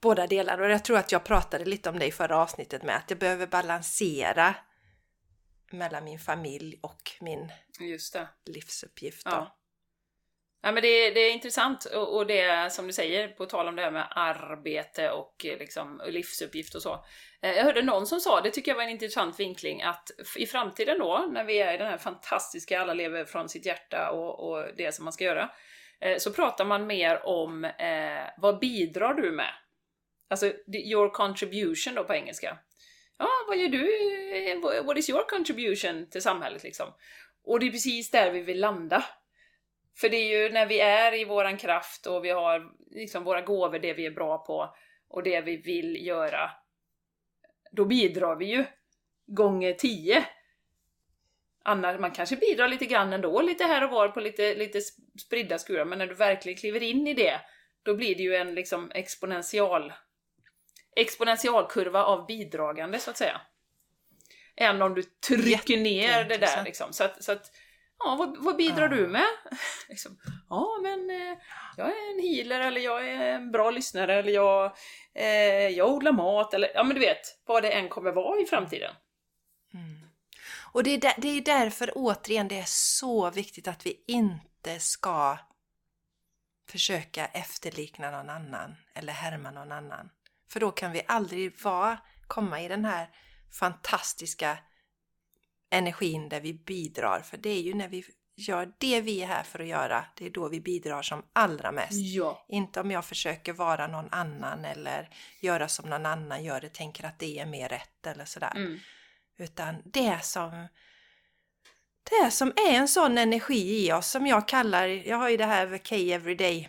[0.00, 0.60] båda delar.
[0.60, 3.18] Och jag tror att jag pratade lite om det i förra avsnittet med, att jag
[3.18, 4.54] behöver balansera
[5.70, 7.52] mellan min familj och min
[8.44, 9.22] livsuppgift.
[9.24, 9.57] Ja.
[10.62, 13.76] Ja, men det, det är intressant och, och det som du säger, på tal om
[13.76, 17.04] det här med arbete och eh, liksom, livsuppgift och så.
[17.42, 20.46] Eh, jag hörde någon som sa, det tycker jag var en intressant vinkling, att i
[20.46, 24.48] framtiden då, när vi är i den här fantastiska, alla lever från sitt hjärta och,
[24.48, 25.50] och det som man ska göra,
[26.00, 29.52] eh, så pratar man mer om eh, vad bidrar du med?
[30.30, 32.58] Alltså, your contribution då på engelska.
[33.18, 34.82] Ja, vad gör du?
[34.82, 36.86] What is your contribution till samhället liksom?
[37.44, 39.04] Och det är precis där vi vill landa.
[40.00, 43.40] För det är ju när vi är i våran kraft och vi har liksom våra
[43.40, 44.74] gåvor, det vi är bra på
[45.08, 46.50] och det vi vill göra,
[47.72, 48.64] då bidrar vi ju
[49.26, 50.24] gånger tio.
[51.64, 54.80] Annars, man kanske bidrar lite grann ändå, lite här och var på lite, lite
[55.26, 57.40] spridda skurar, men när du verkligen kliver in i det,
[57.82, 59.92] då blir det ju en liksom exponential
[60.96, 63.40] exponentialkurva av bidragande så att säga.
[64.56, 66.92] Än om du trycker ner det där liksom.
[66.92, 67.50] Så att, så att
[68.04, 68.88] ja, vad, vad bidrar Ja.
[68.96, 69.26] du med?
[69.88, 71.38] liksom, ja, men eh,
[71.76, 74.76] jag är en healer eller jag är en bra lyssnare eller jag,
[75.14, 78.46] eh, jag odlar mat eller ja men du vet, vad det än kommer vara i
[78.46, 78.94] framtiden.
[79.74, 80.08] Mm.
[80.72, 84.78] Och det är, där, det är därför återigen det är så viktigt att vi inte
[84.78, 85.38] ska
[86.70, 90.10] försöka efterlikna någon annan eller härma någon annan.
[90.52, 93.08] För då kan vi aldrig vara, komma i den här
[93.60, 94.58] fantastiska
[95.70, 97.20] energin där vi bidrar.
[97.20, 98.04] För det är ju när vi
[98.36, 101.72] gör det vi är här för att göra, det är då vi bidrar som allra
[101.72, 101.92] mest.
[101.92, 102.44] Ja.
[102.48, 105.08] Inte om jag försöker vara någon annan eller
[105.40, 108.52] göra som någon annan gör och tänker att det är mer rätt eller sådär.
[108.56, 108.78] Mm.
[109.38, 110.68] Utan det som
[112.10, 115.44] det som är en sån energi i oss som jag kallar, jag har ju det
[115.44, 116.68] här VK Everyday,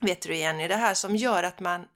[0.00, 1.86] vet du Jenny, det här som gör att man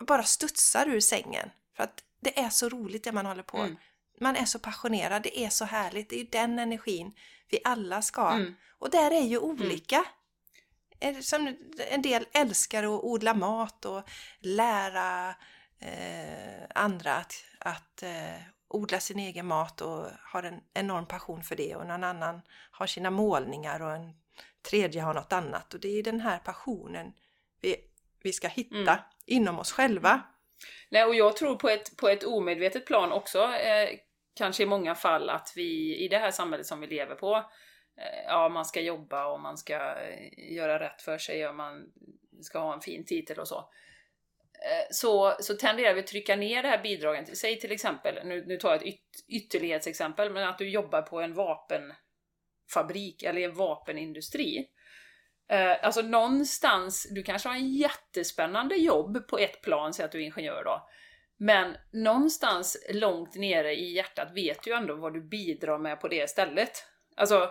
[0.00, 1.50] bara studsar ur sängen.
[1.76, 3.58] För att det är så roligt det man håller på.
[3.58, 3.76] Mm.
[4.20, 7.12] Man är så passionerad, det är så härligt, det är ju den energin
[7.48, 8.30] vi alla ska.
[8.30, 8.54] Mm.
[8.78, 10.04] Och där är ju olika.
[11.00, 11.56] Är det Som
[11.90, 14.08] en del älskar att odla mat och
[14.40, 15.34] lära
[15.80, 21.56] eh, andra att, att eh, odla sin egen mat och har en enorm passion för
[21.56, 24.12] det och någon annan har sina målningar och en
[24.70, 25.74] tredje har något annat.
[25.74, 27.12] Och det är den här passionen
[27.60, 27.76] vi,
[28.22, 28.98] vi ska hitta Mm.
[29.26, 30.22] inom oss själva.
[30.88, 33.98] Nej, och jag tror på ett, på ett omedvetet plan också, eh,
[34.36, 37.36] kanske i många fall, att vi i det här samhället som vi lever på,
[37.96, 41.92] eh, ja, man ska jobba och man ska eh, göra rätt för sig och man
[42.42, 43.58] ska ha en fin titel och så.
[43.58, 47.38] Eh, så, så tenderar vi att trycka ner det här bidraget.
[47.38, 51.20] Säg till exempel, nu, nu tar jag ett yt, ytterlighetsexempel, men att du jobbar på
[51.20, 54.68] en vapenfabrik eller en vapenindustri.
[55.82, 60.24] Alltså någonstans, du kanske har en jättespännande jobb på ett plan, säg att du är
[60.24, 60.88] ingenjör då.
[61.36, 66.08] Men någonstans långt nere i hjärtat vet du ju ändå vad du bidrar med på
[66.08, 66.70] det stället.
[67.16, 67.50] Alltså,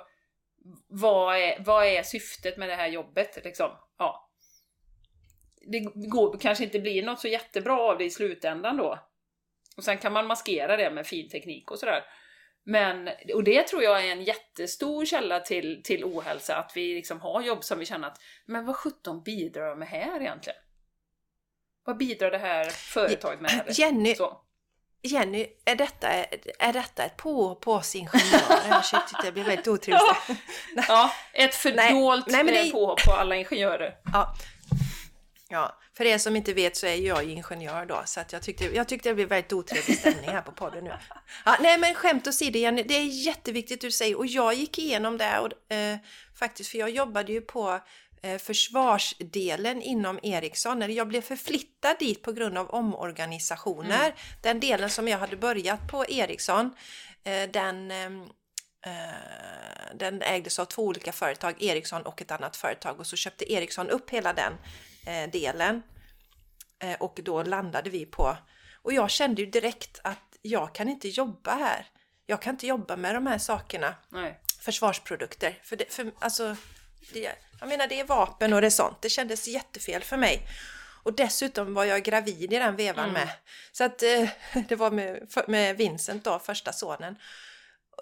[0.88, 3.72] vad är, vad är syftet med det här jobbet liksom?
[3.98, 4.32] Ja.
[5.72, 9.00] Det går, kanske inte blir något så jättebra av det i slutändan då.
[9.78, 12.04] Och sen kan man maskera det med fin teknik och sådär.
[12.64, 17.20] Men, och det tror jag är en jättestor källa till, till ohälsa, att vi liksom
[17.20, 20.60] har jobb som vi känner att, men vad sjutton bidrar jag med här egentligen?
[21.86, 23.52] Vad bidrar det här företaget med?
[23.52, 23.80] eller?
[23.80, 24.42] Jenny, Så.
[25.02, 26.08] Jenny, är detta,
[26.60, 28.68] är detta ett på oss ingenjörer?
[28.70, 30.02] Jag tyckte det blev väldigt otrevligt.
[30.88, 33.96] Ja, ett fördolt nej, det- påhopp på alla ingenjörer.
[34.14, 34.36] Ja.
[35.50, 38.42] ja, för er som inte vet så är ju jag ingenjör då, så att jag,
[38.44, 40.94] tyckte, jag tyckte det blev väldigt otrevlig stämning här på podden nu.
[41.46, 45.18] Ja, nej men skämt åsido Jenny, det är jätteviktigt du säger och jag gick igenom
[45.18, 45.98] det och, eh,
[46.40, 47.80] faktiskt, för jag jobbade ju på
[48.40, 50.80] försvarsdelen inom Ericsson.
[50.80, 54.06] När jag blev förflyttad dit på grund av omorganisationer.
[54.06, 54.18] Mm.
[54.42, 56.76] Den delen som jag hade börjat på Ericsson,
[57.24, 58.12] eh, den eh,
[59.94, 63.90] den ägdes av två olika företag, Ericsson och ett annat företag och så köpte Ericsson
[63.90, 64.54] upp hela den
[65.06, 65.84] eh, delen.
[66.80, 68.38] Eh, och då landade vi på,
[68.82, 71.88] och jag kände ju direkt att jag kan inte jobba här.
[72.26, 74.40] Jag kan inte jobba med de här sakerna Nej.
[74.60, 75.60] försvarsprodukter.
[75.64, 76.56] För, det, för alltså,
[77.14, 79.02] det, jag menar det är vapen och det är sånt.
[79.02, 80.48] Det kändes jättefel för mig.
[81.04, 83.30] Och dessutom var jag gravid i den vevan med.
[83.72, 84.30] Så att eh,
[84.68, 87.16] det var med, med Vincent då, första sonen.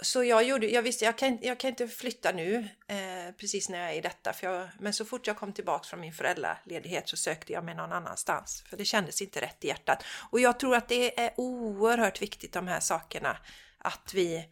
[0.02, 3.80] Så jag gjorde, jag visste jag kan, jag kan inte flytta nu eh, precis när
[3.80, 4.34] jag är i detta.
[4.34, 7.76] För jag, men så fort jag kom tillbaka från min föräldraledighet så sökte jag mig
[7.76, 8.64] någon annanstans.
[8.70, 10.04] För det kändes inte rätt i hjärtat.
[10.30, 13.38] Och jag tror att det är oerhört viktigt de här sakerna.
[13.78, 14.46] Att vi,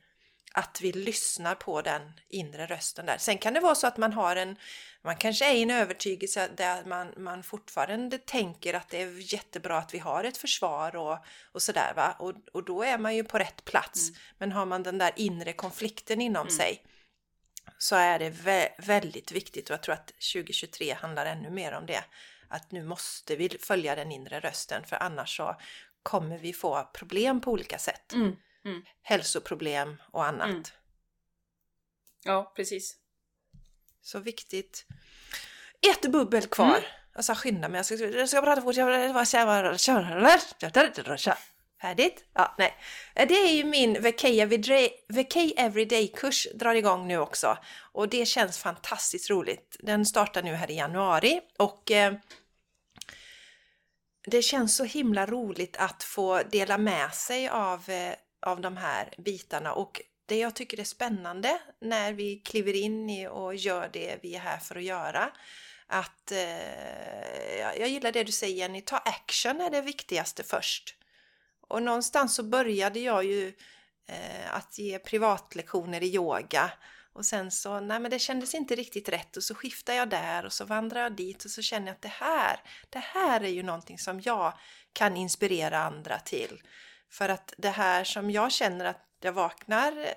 [0.53, 3.17] att vi lyssnar på den inre rösten där.
[3.17, 4.55] Sen kan det vara så att man har en,
[5.01, 9.77] man kanske är i en övertygelse där man, man fortfarande tänker att det är jättebra
[9.77, 11.17] att vi har ett försvar och,
[11.51, 12.15] och sådär va.
[12.19, 14.09] Och, och då är man ju på rätt plats.
[14.37, 16.83] Men har man den där inre konflikten inom sig
[17.77, 21.85] så är det vä- väldigt viktigt och jag tror att 2023 handlar ännu mer om
[21.85, 22.03] det.
[22.47, 25.55] Att nu måste vi följa den inre rösten för annars så
[26.03, 28.13] kommer vi få problem på olika sätt.
[28.13, 28.35] Mm.
[28.65, 28.82] Mm.
[29.02, 30.50] Hälsoproblem och annat.
[30.50, 30.63] Mm.
[32.24, 32.97] Ja, precis.
[34.02, 34.86] Så viktigt.
[35.91, 36.78] Ett bubbel kvar.
[36.78, 36.82] Mm.
[37.15, 38.76] Jag sa skynda mig, jag ska, jag ska prata fort.
[41.82, 42.26] Färdigt?
[42.34, 42.74] Ja, nej.
[43.13, 47.58] Det är ju min Vacay Everyday-kurs drar igång nu också.
[47.78, 49.78] Och det känns fantastiskt roligt.
[49.80, 52.13] Den startar nu här i januari och eh,
[54.28, 59.13] det känns så himla roligt att få dela med sig av, eh, av de här
[59.17, 64.19] bitarna och det jag tycker är spännande när vi kliver in i och gör det
[64.21, 65.32] vi är här för att göra.
[65.88, 70.95] Att eh, jag- gillar det du säger Jenny, ta action är det viktigaste först.
[71.67, 73.47] Och någonstans så började jag ju
[74.08, 76.71] eh, att ge privatlektioner i yoga
[77.13, 80.45] och sen så, nej men det kändes inte riktigt rätt och så skiftade jag där
[80.45, 83.49] och så vandrade jag dit och så känner jag att det här, det här är
[83.49, 84.54] ju någonting som jag
[84.93, 86.62] kan inspirera andra till.
[87.12, 90.13] För att det här som jag känner att jag vaknar eh,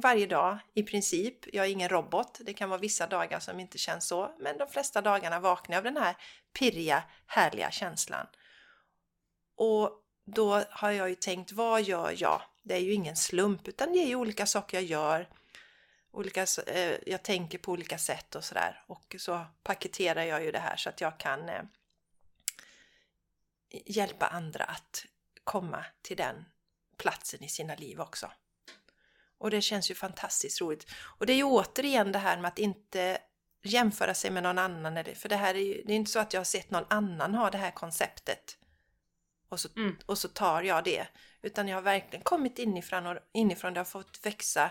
[0.00, 1.54] varje dag i princip.
[1.54, 2.40] Jag är ingen robot.
[2.40, 4.34] Det kan vara vissa dagar som inte känns så.
[4.38, 6.16] Men de flesta dagarna vaknar jag av den här
[6.52, 8.26] pirriga, härliga känslan.
[9.56, 12.42] Och då har jag ju tänkt, vad gör jag?
[12.62, 15.28] Det är ju ingen slump utan det är ju olika saker jag gör.
[16.10, 18.84] Olika, eh, jag tänker på olika sätt och sådär.
[18.86, 21.62] Och så paketerar jag ju det här så att jag kan eh,
[23.70, 25.06] hjälpa andra att
[25.48, 26.44] komma till den
[26.96, 28.30] platsen i sina liv också.
[29.38, 30.86] Och det känns ju fantastiskt roligt.
[31.18, 33.18] Och det är ju återigen det här med att inte
[33.62, 35.04] jämföra sig med någon annan.
[35.14, 37.34] För det här är ju, det är inte så att jag har sett någon annan
[37.34, 38.58] ha det här konceptet.
[39.48, 39.96] Och så, Mm.
[40.06, 41.06] och så tar jag det.
[41.42, 43.74] Utan jag har verkligen kommit inifrån och inifrån.
[43.74, 44.70] Det har fått växa.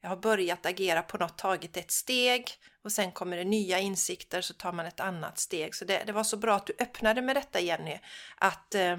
[0.00, 2.50] Jag har börjat agera på något, tagit ett steg
[2.84, 5.74] och sen kommer det nya insikter så tar man ett annat steg.
[5.74, 7.98] Så det, det var så bra att du öppnade med detta Jenny.
[8.36, 8.98] Att eh,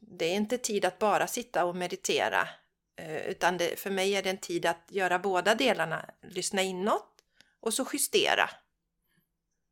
[0.00, 2.48] det är inte tid att bara sitta och meditera.
[2.96, 6.10] Eh, utan det, för mig är det en tid att göra båda delarna.
[6.22, 7.10] Lyssna inåt
[7.60, 8.50] och så justera.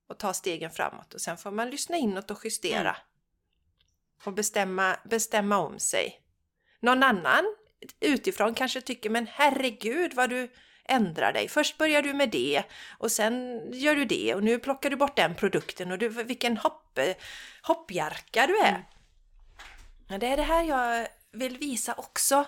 [0.08, 1.14] Och ta stegen framåt.
[1.14, 2.80] Och sen får man lyssna inåt och justera.
[2.80, 2.94] Mm.
[4.24, 6.20] Och bestämma, bestämma om sig.
[6.80, 7.44] Någon annan
[8.00, 10.48] utifrån kanske tycker men herregud vad du
[10.84, 11.48] ändrar dig.
[11.48, 12.62] Först börjar du med det
[12.98, 16.56] och sen gör du det och nu plockar du bort den produkten och du, vilken
[16.56, 16.98] hopp,
[17.62, 18.72] hoppjarka du är.
[18.72, 18.91] Ja,
[20.18, 22.46] det är det här jag vill visa också.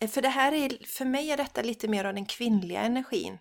[0.00, 3.38] Eh, för det här är, för mig är detta lite mer av den kvinnliga energin.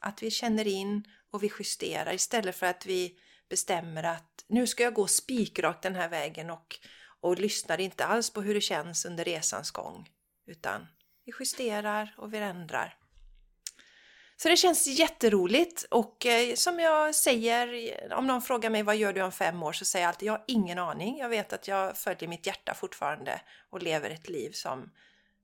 [0.00, 4.82] Att vi känner in och vi justerar istället för att vi bestämmer att nu ska
[4.82, 6.78] jag gå spikrakt den här vägen och,
[7.20, 10.08] och lyssnar inte alls på hur det känns under resans gång.
[10.46, 10.86] Utan
[11.24, 13.01] vi justerar och vi ändrar.
[14.42, 19.12] Så det känns jätteroligt och eh, som jag säger, om någon frågar mig vad gör
[19.12, 21.18] du om fem år så säger jag alltid jag har ingen aning.
[21.18, 23.40] Jag vet att jag följer mitt hjärta fortfarande
[23.70, 24.90] och lever ett liv som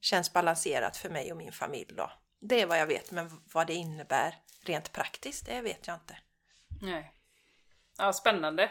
[0.00, 2.10] känns balanserat för mig och min familj då.
[2.40, 4.34] Det är vad jag vet, men vad det innebär
[4.64, 6.16] rent praktiskt, det vet jag inte.
[6.82, 7.12] Nej.
[7.98, 8.70] Ja, spännande.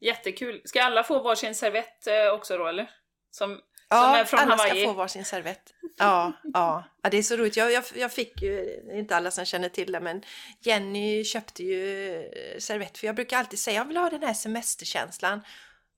[0.00, 0.62] Jättekul.
[0.64, 2.90] Ska alla få varsin servett eh, också då, eller?
[3.30, 3.60] Som,
[4.26, 4.80] från alla Hawaii?
[4.82, 5.72] ska få varsin servett.
[5.96, 6.84] Ja, ja.
[7.02, 7.56] ja, det är så roligt.
[7.56, 10.22] Jag, jag, jag fick ju, inte alla som känner till det, men
[10.60, 12.98] Jenny köpte ju eh, servett.
[12.98, 15.40] För jag brukar alltid säga, jag vill ha den här semesterkänslan.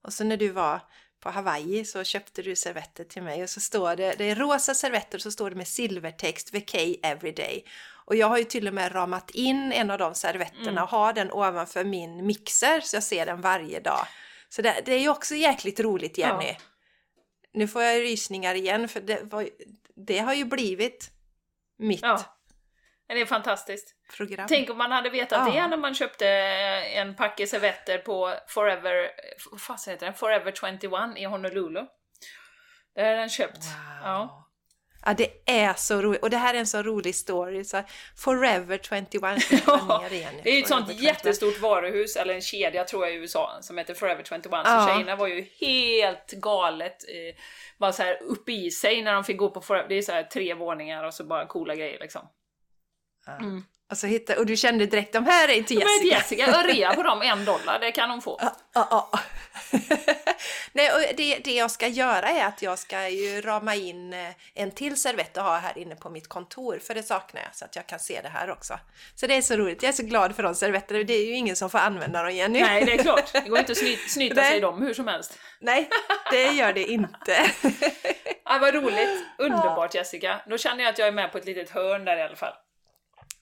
[0.02, 0.80] Och så när du var
[1.20, 4.74] på Hawaii så köpte du servetter till mig och så står det, det är rosa
[4.74, 7.64] servetter och så står det med silvertext, vacay everyday.
[8.06, 10.82] Och jag har ju till och med ramat in en av de servetterna Mm.
[10.82, 14.06] och har den ovanför min mixer så jag ser den varje dag.
[14.48, 16.46] Så det, det är ju också jäkligt roligt Jenny.
[16.48, 16.56] Ja.
[17.54, 19.48] Nu får jag rysningar igen för det, var,
[19.96, 21.10] det har ju blivit
[21.78, 22.24] mitt Ja.
[23.06, 23.94] Det är fantastiskt.
[24.16, 24.46] program.
[24.48, 25.52] Tänk om man hade vetat Ja.
[25.52, 29.10] det när man köpte en packe servetter på Forever,
[29.68, 30.14] vad heter den?
[30.14, 31.86] Forever 21 i Honolulu.
[32.94, 33.64] Där är den köpt.
[34.02, 34.43] Ja.
[35.06, 36.22] Ja, det är så roligt.
[36.22, 37.64] Och det här är en så rolig story.
[37.64, 37.82] Så
[38.16, 39.08] Forever 21.
[39.66, 40.34] Ja, ner igen.
[40.42, 41.16] Det är ju ett sånt Forever 21.
[41.16, 44.42] jättestort varuhus, eller en kedja tror jag i USA, som heter Forever 21.
[44.44, 44.86] Så Ja.
[44.88, 47.40] tjejerna var ju helt galet eh,
[47.78, 49.88] bara så här uppe i sig när de fick gå på Forever.
[49.88, 52.28] Det är så här tre våningar och så bara coola grejer liksom.
[53.40, 53.64] Mm.
[53.94, 56.04] Och, så hitta, och du kände direkt, de här är Men Jessica.
[56.04, 58.38] Jessica, jag rea på dem en dollar, det kan hon få.
[58.42, 59.20] Ja, ja, ja.
[60.72, 64.28] Nej, och det, det jag ska göra är att jag ska ju rama in eh,
[64.54, 67.64] en till servett och ha här inne på mitt kontor, för det saknar jag, så
[67.64, 68.78] att jag kan se det här också.
[69.14, 71.34] Så det är så roligt, jag är så glad för de servetterna, det är ju
[71.34, 72.60] ingen som får använda dem Jenny.
[72.60, 73.32] Nej, det är klart.
[73.32, 75.38] Det går inte att sny- snyta sig i dem hur som helst.
[75.60, 75.88] Nej,
[76.30, 77.50] det gör det inte.
[78.46, 79.24] Ja, vad roligt.
[79.38, 80.40] Underbart Jessica.
[80.46, 82.52] Då känner jag att jag är med på ett litet hörn där i alla fall.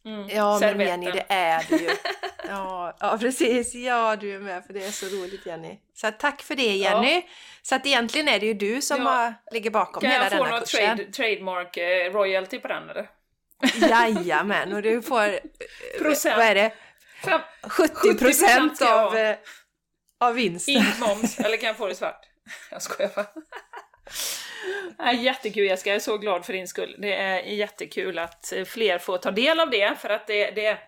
[0.04, 0.28] Mm.
[0.28, 1.02] Ja, men Servetten.
[1.02, 1.90] Jenny, det är du ju.
[2.48, 3.74] Ja, ja, precis.
[3.74, 5.78] Ja, du är med för det är så roligt Jenny.
[5.94, 7.22] Så tack för det Jenny.
[7.62, 9.10] Så att egentligen är det ju du som Ja.
[9.10, 10.96] har, ligger bakom Kan hela jag få denna något kursen.
[10.96, 13.08] trade, trademark eh, royalty på den eller?
[13.90, 15.38] Jajamän, och du får, eh,
[15.98, 16.36] Procent.
[16.36, 16.72] vad är det,
[17.24, 19.36] Fem, 70 procent av, eh,
[20.20, 20.74] av vinsten.
[20.74, 22.20] Ingen moms, eller kan jag få det svart?
[22.70, 23.26] Jag skojar bara.
[24.98, 26.96] Ja, jättekul Jessica, jag är så glad för din skull.
[26.98, 30.78] Det är jättekul att eh, fler får ta del av det, för att det, det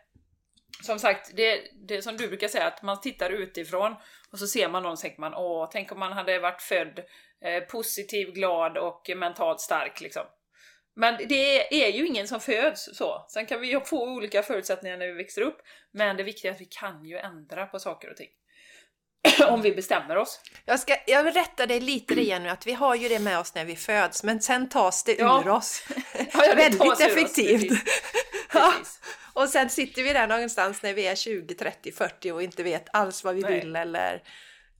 [0.82, 3.94] som sagt, det, det som du brukar säga, att man tittar utifrån
[4.30, 6.98] och så ser man någon och tänker man åh, tänk om man hade varit född
[7.44, 10.22] eh, positiv, glad och mentalt stark liksom.
[10.96, 13.26] Men det är ju ingen som föds så.
[13.28, 15.58] Sen kan vi ju få olika förutsättningar när vi växer upp,
[15.92, 18.30] men det viktiga är att vi kan ju ändra på saker och ting.
[19.48, 20.40] Om vi bestämmer oss.
[20.64, 23.38] Jag, ska, jag vill rätta dig lite igen nu, att vi har ju det med
[23.38, 25.42] oss när vi föds, men sen tas det Ja.
[25.44, 25.82] ur oss.
[26.32, 27.68] Ja, Väldigt ur oss, effektivt.
[27.68, 27.82] precis.
[28.52, 28.72] Ja.
[28.78, 29.00] Precis.
[29.32, 32.86] Och sen sitter vi där någonstans när vi är 20, 30, 40 och inte vet
[32.92, 33.60] alls vad vi Nej.
[33.60, 34.22] vill eller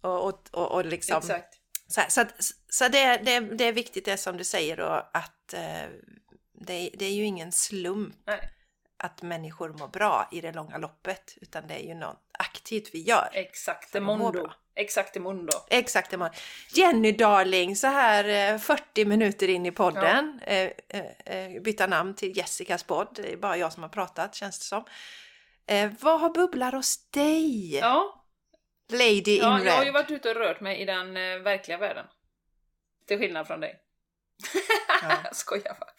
[0.00, 1.54] och, och, och, och liksom Exakt.
[1.88, 2.34] Så, här, så, att,
[2.70, 5.88] så det, det, det är viktigt det som du säger då att eh,
[6.60, 8.50] det, det är ju ingen slump Nej,
[8.96, 13.02] att människor mår bra i det långa loppet utan det är ju något aktivt vi
[13.02, 13.28] gör.
[13.32, 14.50] exakt mundo.
[14.76, 15.52] Exakt mundo.
[15.70, 16.30] Exakt man.
[16.74, 20.40] Jenny darling, så här eh, 40 minuter in i podden.
[20.42, 23.08] Eh, eh, eh, byta namn till Jessicas podd.
[23.14, 24.84] Det är bara jag som har pratat känns det som.
[25.66, 27.76] Eh, vad har bubblar hos dig?
[27.76, 28.24] Ja,
[28.92, 29.66] Lady in ja red.
[29.66, 32.06] jag har ju varit ute och rört mig i den eh, verkliga världen.
[33.06, 33.76] Till skillnad från dig.
[35.02, 35.16] Ja.
[35.32, 35.90] skojar bara.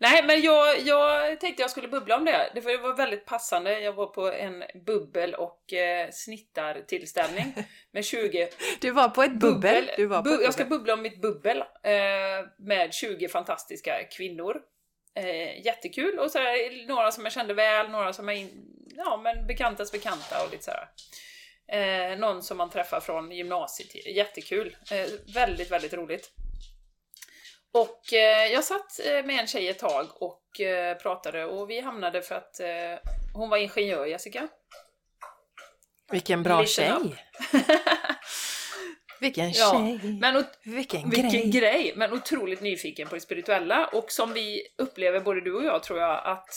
[0.00, 2.50] Nej, men jag, jag tänkte jag skulle bubbla om det.
[2.54, 3.80] Det var- väldigt passande.
[3.80, 7.54] Jag var på en bubbel och eh, snittartillställning
[7.92, 8.48] med 20
[8.80, 9.90] Du var på ett bubbel.
[9.96, 10.78] Du var på Bu- jag ska bubbel.
[10.78, 11.94] bubbla om mitt bubbel eh,
[12.58, 14.56] med 20 fantastiska kvinnor.
[15.14, 18.50] Eh, jättekul och så här, några som jag kände väl, några som är in,
[18.96, 20.88] ja, men bekantas bekanta och lite sådär.
[21.72, 24.06] Eh, någon som man träffar från gymnasiet.
[24.06, 24.76] Jättekul.
[24.90, 26.30] Eh, väldigt, väldigt roligt.
[27.72, 31.80] Och eh, jag satt eh, med en tjej ett tag och eh, pratade och vi
[31.80, 32.68] hamnade för att eh,
[33.34, 34.48] hon var ingenjör, Jessica.
[36.10, 36.92] Vilken bra tjej.
[39.20, 40.18] Vilken Ja, tjej.
[40.20, 41.50] Men ot- Vilken, Vilken grej.
[41.50, 41.92] grej.
[41.96, 45.98] Men otroligt nyfiken på det spirituella och som vi upplever både du och jag tror
[45.98, 46.48] jag att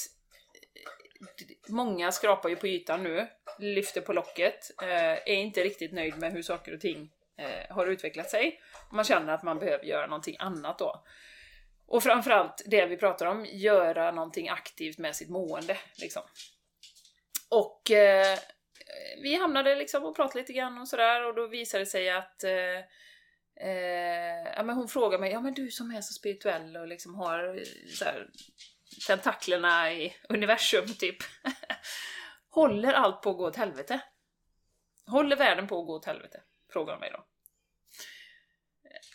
[1.67, 3.27] många skrapar ju på ytan nu,
[3.59, 7.87] lyfter på locket, eh, är inte riktigt nöjd med hur saker och ting eh, har
[7.87, 8.59] utvecklat sig.
[8.91, 11.03] Man känner att man behöver göra någonting annat då.
[11.87, 15.77] Och framförallt det vi pratar om, göra någonting aktivt med sitt mående.
[16.01, 16.21] Liksom.
[17.49, 18.37] Och eh,
[19.21, 22.43] vi hamnade liksom och pratade lite grann och sådär och då visade det sig att
[22.43, 22.77] eh,
[23.67, 27.15] eh, ja, men hon frågade mig, ja men du som är så spirituell och liksom
[27.15, 27.63] har eh,
[27.97, 28.29] så här,
[29.07, 31.17] tentaklerna i universum typ.
[32.49, 34.01] Håller allt på att gå åt helvete?
[35.05, 36.41] Håller världen på att gå åt helvete?
[36.71, 37.25] Frågar mig då.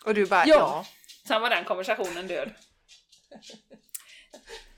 [0.05, 0.57] Och du bara, Ja.
[0.57, 0.87] ja.
[1.29, 2.55] Sen var den konversationen död.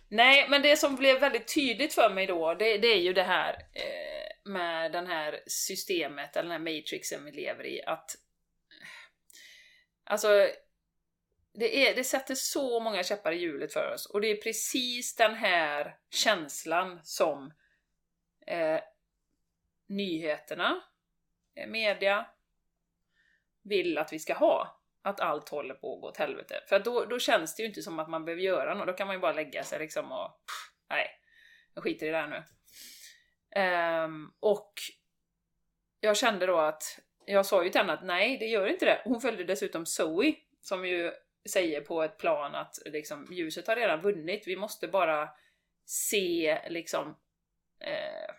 [0.09, 3.23] Nej, men det som blev väldigt tydligt för mig då, det, det är ju det
[3.23, 8.17] här eh, med den här systemet, eller den här matrixen vi lever i, att...
[10.05, 10.49] Alltså,
[11.55, 15.17] det, är, det sätter så många käppar i hjulet för oss, och det är precis
[15.17, 17.53] den här känslan som
[18.47, 18.81] eh,
[19.89, 20.81] nyheterna,
[21.55, 22.27] eh, media,
[23.69, 26.61] vill att vi ska ha att allt håller på att gå åt helvete.
[26.69, 28.93] För att då, då känns det ju inte som att man behöver göra något, då
[28.93, 31.07] kan man ju bara lägga sig liksom och pff, nej.
[31.75, 32.43] jag skiter i det här nu.
[34.05, 34.73] Um, och
[36.01, 36.83] jag kände då att,
[37.27, 39.03] jag sa ju till henne att nej, det gör inte det.
[39.05, 41.13] Hon följde dessutom Zoe, som ju
[41.51, 45.29] säger på ett plan att liksom, ljuset har redan vunnit, vi måste bara
[45.85, 47.17] se liksom
[47.81, 48.35] eh,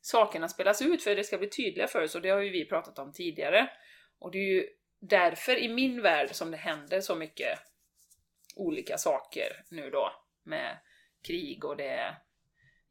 [0.00, 2.64] sakerna spelas ut för det ska bli tydliga för oss och det har ju vi
[2.64, 3.70] pratat om tidigare.
[4.20, 4.68] Och det är ju
[5.00, 7.58] därför i min värld som det händer så mycket
[8.56, 10.12] olika saker nu då
[10.42, 10.78] med
[11.26, 12.16] krig och det är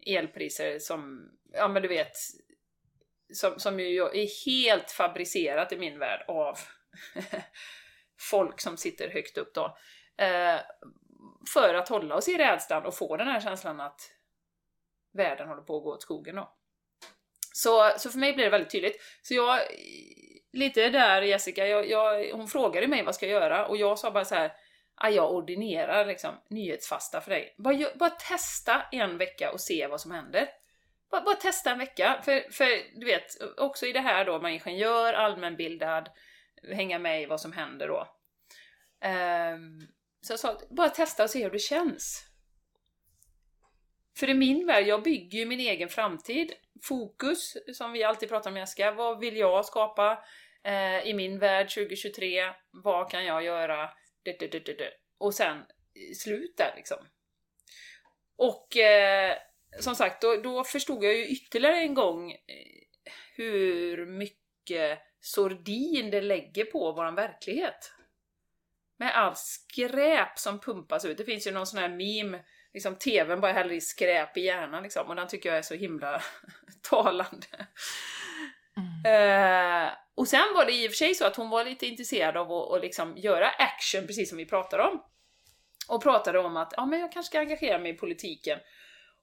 [0.06, 2.12] elpriser som, ja men du vet,
[3.34, 6.58] som, som ju är helt fabricerat i min värld av
[8.30, 9.78] folk som sitter högt upp då.
[10.18, 10.60] Eh,
[11.54, 14.02] för att hålla oss i rädslan och få den här känslan att
[15.14, 16.56] världen håller på att gå åt skogen då.
[17.54, 19.02] Så, så för mig blir det väldigt tydligt.
[19.22, 19.60] Så jag,
[20.54, 24.12] lite där Jessica, jag, jag, hon frågade mig vad ska jag göra och jag sa
[24.12, 24.52] bara så här
[25.00, 27.56] ah, jag ordinerar liksom nyhetsfasta för dig.
[27.58, 30.50] Bara, bara testa en vecka och se vad som händer.
[31.12, 33.26] Bara, bara testa en vecka, för, för du vet,
[33.58, 36.10] också i det här då, man är ingenjör, allmänbildad,
[36.74, 38.08] hänga med i vad som händer då.
[39.08, 39.88] Um,
[40.22, 42.29] så jag sa, bara testa och se hur det känns.
[44.20, 46.54] För i min värld, jag bygger ju min egen framtid.
[46.84, 50.24] Fokus, som vi alltid pratar om Jessica, vad vill jag skapa
[50.64, 52.54] eh, i min värld 2023?
[52.72, 53.90] Vad kan jag göra?
[55.18, 55.66] Och sen
[56.16, 56.98] slut där liksom.
[58.38, 59.38] Och eh,
[59.80, 62.38] som sagt, då, då, förstod jag ju ytterligare en gång eh,
[63.36, 67.94] hur mycket sordin det lägger på våran verklighet.
[68.98, 71.18] Med allt skräp som pumpas ut.
[71.18, 72.44] Det finns ju någon sån här meme,
[72.74, 75.76] liksom TVn bara häller i skräp i hjärnan liksom, och den tycker jag är så
[75.76, 76.22] himla
[76.90, 77.68] talande.
[78.78, 79.86] Mm.
[79.86, 82.38] Eh, och sen var det i och för sig så att hon var lite intresserad
[82.38, 85.04] av att, att liksom göra action, precis som vi pratade om.
[85.88, 88.60] Och pratade om att ja, men jag kanske ska engagera mig i politiken.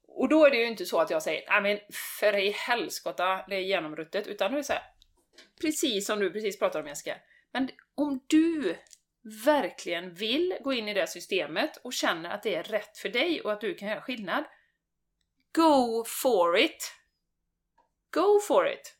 [0.08, 1.78] Och då är det ju inte så att jag säger nej men
[2.18, 4.82] för i helskotta, det är genomruttet, utan det är så här,
[5.60, 7.16] precis som du precis pratade om Jessica.
[7.52, 8.76] Men om du
[9.26, 13.40] verkligen vill gå in i det systemet och känner att det är rätt för dig
[13.40, 14.44] och att du kan göra skillnad,
[15.52, 16.92] go for it!
[18.10, 18.96] Go for it!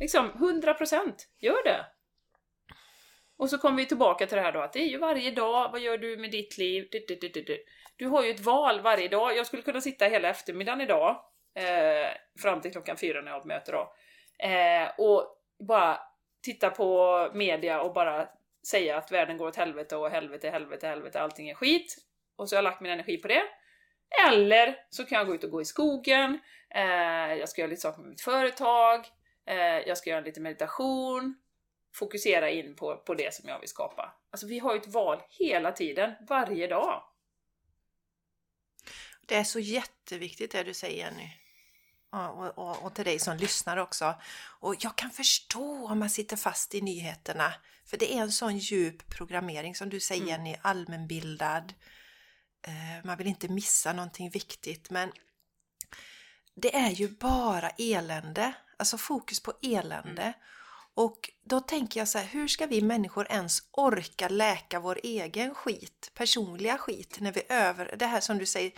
[0.00, 1.86] Liksom, 100% gör det!
[3.36, 5.72] Och så kommer vi tillbaka till det här då att det är ju varje dag,
[5.72, 6.88] vad gör du med ditt liv?
[7.96, 9.36] Du har ju ett val varje dag.
[9.36, 12.10] Jag skulle kunna sitta hela eftermiddagen idag, eh,
[12.42, 13.92] fram till klockan fyra när jag har ett möte då,
[14.46, 16.09] eh, och bara
[16.42, 18.28] titta på media och bara
[18.66, 21.96] säga att världen går åt helvete och helvete, helvete, helvete, allting är skit.
[22.36, 23.42] Och så har jag lagt min energi på det.
[24.28, 26.38] Eller så kan jag gå ut och gå i skogen,
[26.74, 29.06] eh, jag ska göra lite saker med mitt företag,
[29.46, 31.34] eh, jag ska göra lite meditation,
[31.94, 34.14] fokusera in på, på det som jag vill skapa.
[34.30, 37.02] Alltså vi har ju ett val hela tiden, varje dag.
[39.26, 41.28] Det är så jätteviktigt det du säger Jenny.
[42.10, 44.14] Och, och, och, till dig som lyssnar också.
[44.60, 47.54] Och jag kan förstå om man sitter fast i nyheterna.
[47.84, 50.46] För det är en sån djup programmering som du säger mm.
[50.46, 51.74] Jenny, allmänbildad.
[52.62, 55.12] Eh, man vill inte missa någonting viktigt men
[56.54, 58.52] det är ju bara elände.
[58.76, 60.22] Alltså fokus på elände.
[60.22, 60.34] Mm.
[60.94, 65.54] Och då tänker jag så här, hur ska vi människor ens orka läka vår egen
[65.54, 67.96] skit, personliga skit, när vi över...
[67.98, 68.72] Det här som du säger,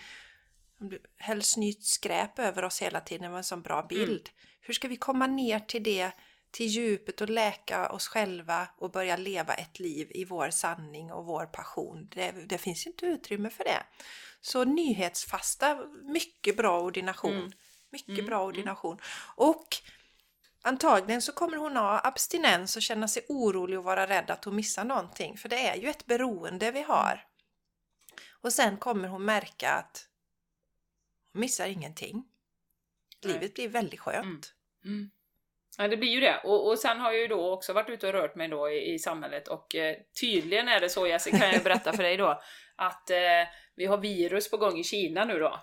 [1.16, 3.88] hälls nytt skräp över oss hela tiden, det var en sån bra mm.
[3.88, 4.28] bild.
[4.28, 4.48] Mm.
[4.60, 6.10] Hur ska vi komma ner till det,
[6.50, 11.24] till djupet och läka oss själva och börja leva ett liv i vår sanning och
[11.24, 12.08] vår passion?
[12.10, 13.82] Det, det finns inte utrymme för det.
[14.40, 17.38] Så nyhetsfasta, mycket bra ordination.
[17.38, 17.52] Mm.
[17.90, 18.26] Mycket mm.
[18.26, 18.46] bra mm.
[18.46, 18.98] ordination.
[19.36, 19.76] Och
[20.64, 24.56] Antagligen så kommer hon ha abstinens och känna sig orolig och vara rädd att hon
[24.56, 25.38] missar någonting.
[25.38, 27.24] För det är ju ett beroende vi har.
[28.30, 30.08] Och sen kommer hon märka att
[31.32, 32.24] missar ingenting.
[33.22, 34.54] Livet blir väldigt skönt.
[34.84, 34.96] Mm.
[34.96, 35.10] Mm.
[35.78, 36.40] Ja, det blir ju det.
[36.44, 38.94] Och, och sen har jag ju då också varit ute och rört mig då i,
[38.94, 42.42] i samhället och eh, tydligen är det så, Jessica, kan jag berätta för dig då,
[42.76, 45.60] att eh, vi har virus på gång i Kina nu då.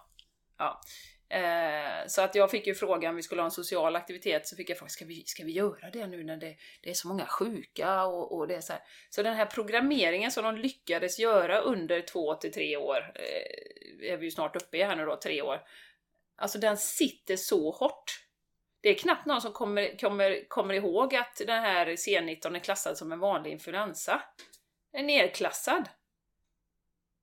[0.58, 0.82] Ja.
[1.30, 4.56] Eh, så att jag fick ju frågan om vi skulle ha en social aktivitet, så
[4.56, 7.08] fick jag frågan, ska vi, ska vi göra det nu när det, det är så
[7.08, 8.82] många sjuka och, och det är så här.
[9.10, 14.18] Så den här programmeringen som de lyckades göra under två till tre år, eh, är
[14.18, 15.62] vi ju snart uppe i här nu då, tre år.
[16.36, 18.26] Alltså den sitter så hårt.
[18.82, 22.98] Det är knappt någon som kommer, kommer, kommer ihåg att den här C19 är klassad
[22.98, 24.22] som en vanlig influensa.
[24.92, 25.90] Den är nerklassad.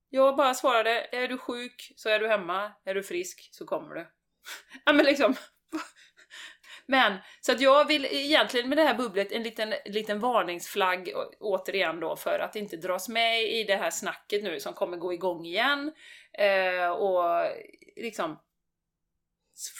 [0.09, 3.95] Jag bara svarade, är du sjuk så är du hemma, är du frisk så kommer
[3.95, 4.07] du.
[4.85, 5.35] ja men liksom,
[6.85, 11.99] Men, så att jag vill egentligen med det här bubblet en liten, liten varningsflagg återigen
[11.99, 15.45] då för att inte dras med i det här snacket nu som kommer gå igång
[15.45, 15.93] igen.
[16.33, 17.51] Eh, och
[17.95, 18.39] liksom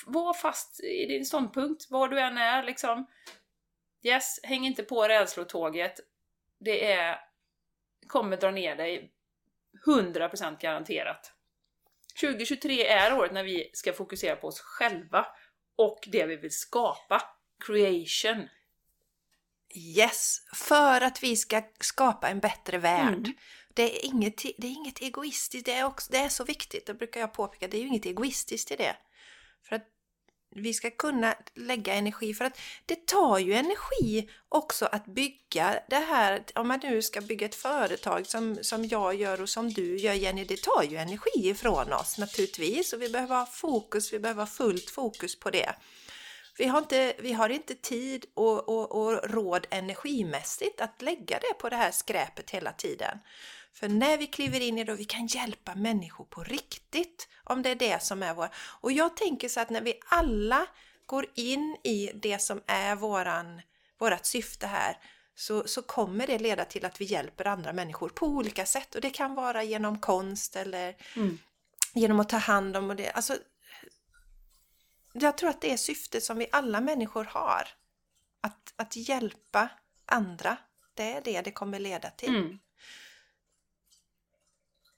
[0.06, 3.08] var fast i din ståndpunkt, var du än är liksom.
[4.04, 6.00] Yes, häng inte på rädslotåget.
[6.60, 7.20] Det är,
[8.08, 9.12] kommer dra ner dig
[9.86, 11.34] 100% garanterat.
[12.22, 15.28] 2023 är året när vi ska fokusera på oss själva
[15.76, 17.22] och det vi vill skapa.
[17.66, 18.50] Creation.
[19.76, 23.28] Yes, för att vi ska skapa en bättre värld.
[23.28, 23.34] Mm.
[23.74, 26.94] Det, är inget, det är inget egoistiskt, det är, också, det är så viktigt, det
[26.94, 28.96] brukar jag påpeka, det är ju inget egoistiskt i det.
[29.70, 29.88] För att
[30.62, 35.96] vi ska kunna lägga energi, för att det tar ju energi också att bygga det
[35.96, 39.98] här, om man nu ska bygga ett företag som, som jag gör och som du
[39.98, 44.20] gör Jenny, det tar ju energi ifrån oss naturligtvis och vi behöver ha fokus, vi
[44.20, 45.76] behöver ha fullt fokus på det.
[46.58, 51.54] Vi har inte, vi har inte tid och, och, och råd energimässigt att lägga det
[51.60, 53.20] på det här skräpet hela tiden.
[53.80, 57.62] För när vi kliver in i det och vi kan hjälpa människor på riktigt, om
[57.62, 58.50] det är det som är vår...
[58.56, 60.68] Och jag tänker så att när vi alla
[61.06, 63.62] går in i det som är våran,
[64.00, 64.98] vårat syfte här,
[65.36, 68.96] så, så kommer det leda till att vi hjälper andra människor på olika sätt.
[68.96, 71.40] Och det kan vara genom konst eller Mm.
[71.94, 73.12] genom att ta hand om och det.
[73.12, 73.38] Alltså,
[75.14, 77.68] jag tror att det är syftet som vi alla människor har.
[78.42, 79.70] Att, att hjälpa
[80.06, 80.58] andra.
[80.94, 82.36] Det är det det kommer leda till.
[82.36, 82.60] Mm.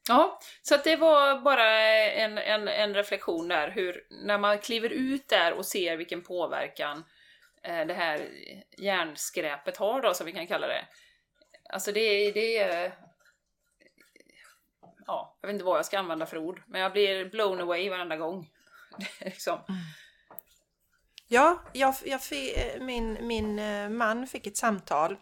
[0.10, 1.72] Ja, så att det var bara
[2.12, 7.03] en, en, en reflektion där, hur när man kliver ut där och ser vilken påverkan
[7.64, 8.30] eh, det här
[8.78, 10.86] hjärnskräpet har då, som vi kan kalla det.
[11.70, 12.93] Alltså det, det är...
[15.07, 17.89] Ja, jag vet inte vad jag ska använda för ord, men jag blir blown away
[17.89, 18.49] varenda gång.
[19.22, 19.82] Liksom, mm.
[21.28, 25.18] Ja, jag, jag, eh, min, min eh, man fick ett samtal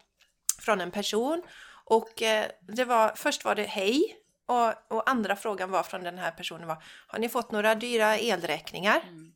[0.61, 1.43] från en person
[1.85, 4.17] och eh, det var, först var det hej
[4.47, 8.17] och, och andra frågan var från den här personen var Har ni fått några dyra
[8.17, 9.01] elräkningar?
[9.07, 9.31] Mm.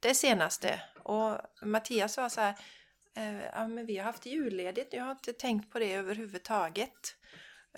[0.00, 0.80] Det senaste.
[1.02, 2.54] Och Mattias sa så här
[3.16, 7.16] eh, Ja men vi har haft julledigt, jag har inte tänkt på det överhuvudtaget.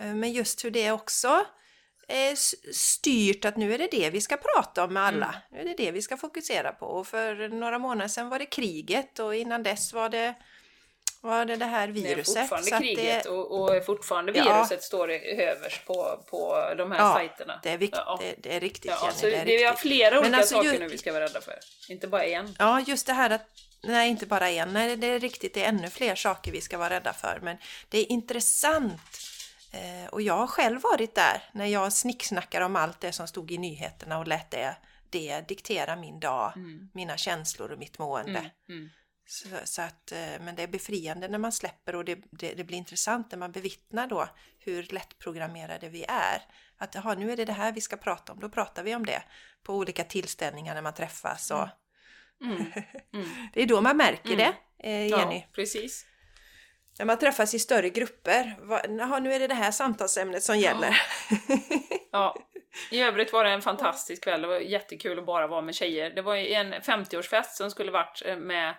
[0.01, 1.45] Eh, Men just hur det också
[2.09, 5.27] är s- styrt att nu är det det vi ska prata om med alla.
[5.27, 5.41] Mm.
[5.51, 6.87] Nu är det det vi ska fokusera på.
[6.87, 10.35] Och för några månader sedan var det kriget och innan dess var det,
[11.25, 12.49] var det det här det är viruset.
[12.49, 14.45] fortfarande kriget det, och, och fortfarande Ja.
[14.57, 17.61] viruset står det överst på, på de här Ja, sajterna.
[17.63, 18.19] det är viktigt, Ja.
[18.21, 20.73] det, det är riktigt Ja, Jenny, det det är vi har flera olika alltså saker
[20.73, 21.59] ju- nu vi ska vara rädda för.
[21.89, 22.57] Inte bara en.
[22.59, 23.47] Ja, just det här att,
[23.83, 26.79] nej inte bara en, nej det är riktigt, det är ännu fler saker vi ska
[26.79, 27.39] vara rädda för.
[27.43, 27.57] Men
[27.89, 29.01] det är intressant
[29.73, 33.51] eh, och jag har själv varit där när jag snicksnackar om allt det som stod
[33.51, 34.77] i nyheterna och lät det,
[35.11, 36.89] det diktera min dag, Mm.
[36.95, 38.39] mina känslor och mitt mående.
[38.39, 38.91] Mm, mm.
[39.27, 42.65] Så, så att, eh, men det är befriande när man släpper och det, det, det
[42.65, 46.43] blir intressant när man bevittnar då hur lättprogrammerade vi är.
[46.79, 49.07] Att aha, nu är det det här vi ska prata om, då pratar vi om
[49.07, 49.23] det
[49.63, 51.51] på olika tillställningar när man träffas.
[51.51, 51.69] Och,
[52.41, 52.57] Mm.
[53.15, 53.29] Mm.
[53.53, 54.39] det är då man märker Mm.
[54.39, 54.55] det,
[54.89, 55.37] eh, Jenny.
[55.37, 56.07] Ja, precis.
[56.99, 58.57] När man träffas i större grupper.
[58.99, 61.01] Jaha, nu är det det här samtalsämnet som gäller.
[62.13, 62.37] Ja.
[62.91, 64.43] I övrigt var det en fantastisk kväll.
[64.43, 66.11] Det var jättekul att bara vara med tjejer.
[66.11, 68.75] Det var en 50-årsfest som skulle varit eh, med,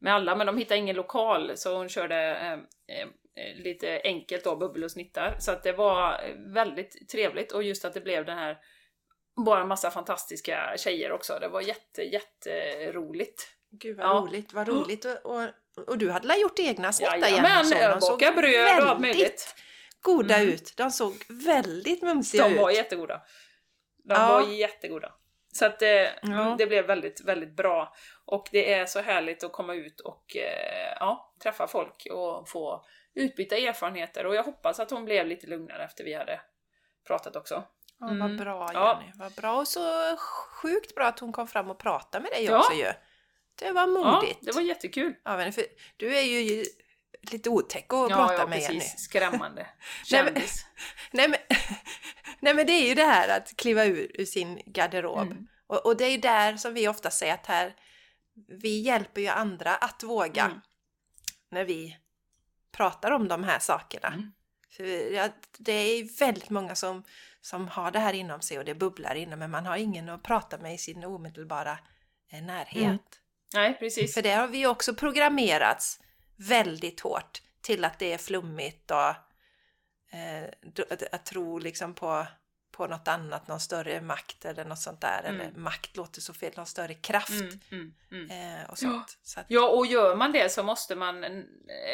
[0.00, 2.52] med alla, men de hittade ingen lokal, så hon körde eh,
[2.98, 3.08] eh,
[3.56, 5.36] lite enkelt då, bubbel och snittar.
[5.38, 8.58] Så att det var eh, väldigt trevligt och just att det blev den här
[9.46, 11.38] bara en massa fantastiska tjejer också.
[11.40, 13.48] Det var jätte, jätteroligt.
[13.70, 14.10] Gud vad Ja.
[14.12, 15.04] roligt, vad roligt.
[15.04, 15.44] Och, och,
[15.86, 19.54] och du hade gjort egna Jenny, Jajamän, de bakade bröd och allt möjligt.
[20.00, 20.48] goda Mm.
[20.48, 20.74] ut.
[20.76, 22.60] De såg väldigt mumsiga De ut.
[22.60, 23.22] var jättegoda.
[24.04, 24.28] De Ja.
[24.28, 25.12] var jättegoda.
[25.52, 26.54] Så att det, Ja.
[26.58, 27.94] det blev väldigt, väldigt bra.
[28.30, 32.84] Och det är så härligt att komma ut och eh, ja, träffa folk och få
[33.14, 34.26] utbyta erfarenheter.
[34.26, 36.40] Och jag hoppas att hon blev lite lugnare efter vi hade
[37.06, 37.54] pratat också.
[37.54, 37.64] Ja,
[38.10, 38.18] Mm.
[38.18, 39.00] Vad bra Ja.
[39.00, 39.52] Jenny, vad bra.
[39.58, 40.16] Och så
[40.62, 42.58] sjukt bra att hon kom fram och pratade med dig Ja.
[42.58, 42.92] också ju.
[43.54, 44.38] Det var Ja, modigt.
[44.42, 45.14] det var jättekul.
[45.24, 45.64] Ja, men för
[45.96, 46.64] du är ju
[47.32, 48.80] lite otäck att Ja, prata ja, med Jenny.
[48.80, 49.00] precis.
[49.00, 49.66] Skrämmande.
[50.12, 50.34] Nej, men-.
[51.12, 51.38] Nej men,
[52.40, 55.18] nej men det är ju det här att kliva ur, ur sin garderob.
[55.26, 55.48] Mm.
[55.66, 57.74] Och, och det är ju där som vi ofta säger att här,
[58.46, 60.60] vi hjälper ju andra att våga Mm.
[61.48, 61.96] när vi
[62.72, 64.08] pratar om de här sakerna.
[64.08, 64.32] Mm.
[64.70, 65.28] För ja,
[65.58, 67.04] det är väldigt många som,
[67.40, 70.22] som har det här inom sig och det bubblar inom men man har ingen att
[70.22, 71.78] prata med i sin omedelbara
[72.30, 72.84] eh, närhet.
[72.84, 72.98] Mm.
[73.54, 74.14] Nej, precis.
[74.14, 76.00] För det har vi också programmerats
[76.36, 79.08] väldigt hårt till att det är flummigt och
[80.16, 80.48] eh,
[81.12, 82.26] att tro liksom på
[82.78, 85.22] på något annat, någon större makt eller något sånt där.
[85.24, 85.40] Mm.
[85.40, 87.92] Eller makt låter så fel, någon större kraft Mm, mm,
[88.30, 88.60] mm.
[88.60, 89.18] eh, och sånt.
[89.22, 91.44] Så att, Ja, och gör man det så måste man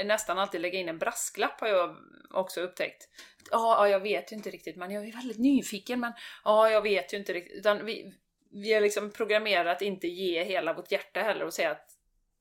[0.05, 1.97] nästan alltid lägga in en brasklapp har jag
[2.31, 3.09] också upptäckt.
[3.51, 6.13] Ja, ja, jag vet ju inte riktigt, men jag är väldigt nyfiken, men
[6.45, 7.59] ja, jag vet ju inte riktigt.
[7.59, 8.15] Utan vi,
[8.53, 11.91] vi är liksom programmerade att inte ge hela vårt hjärta heller och säga att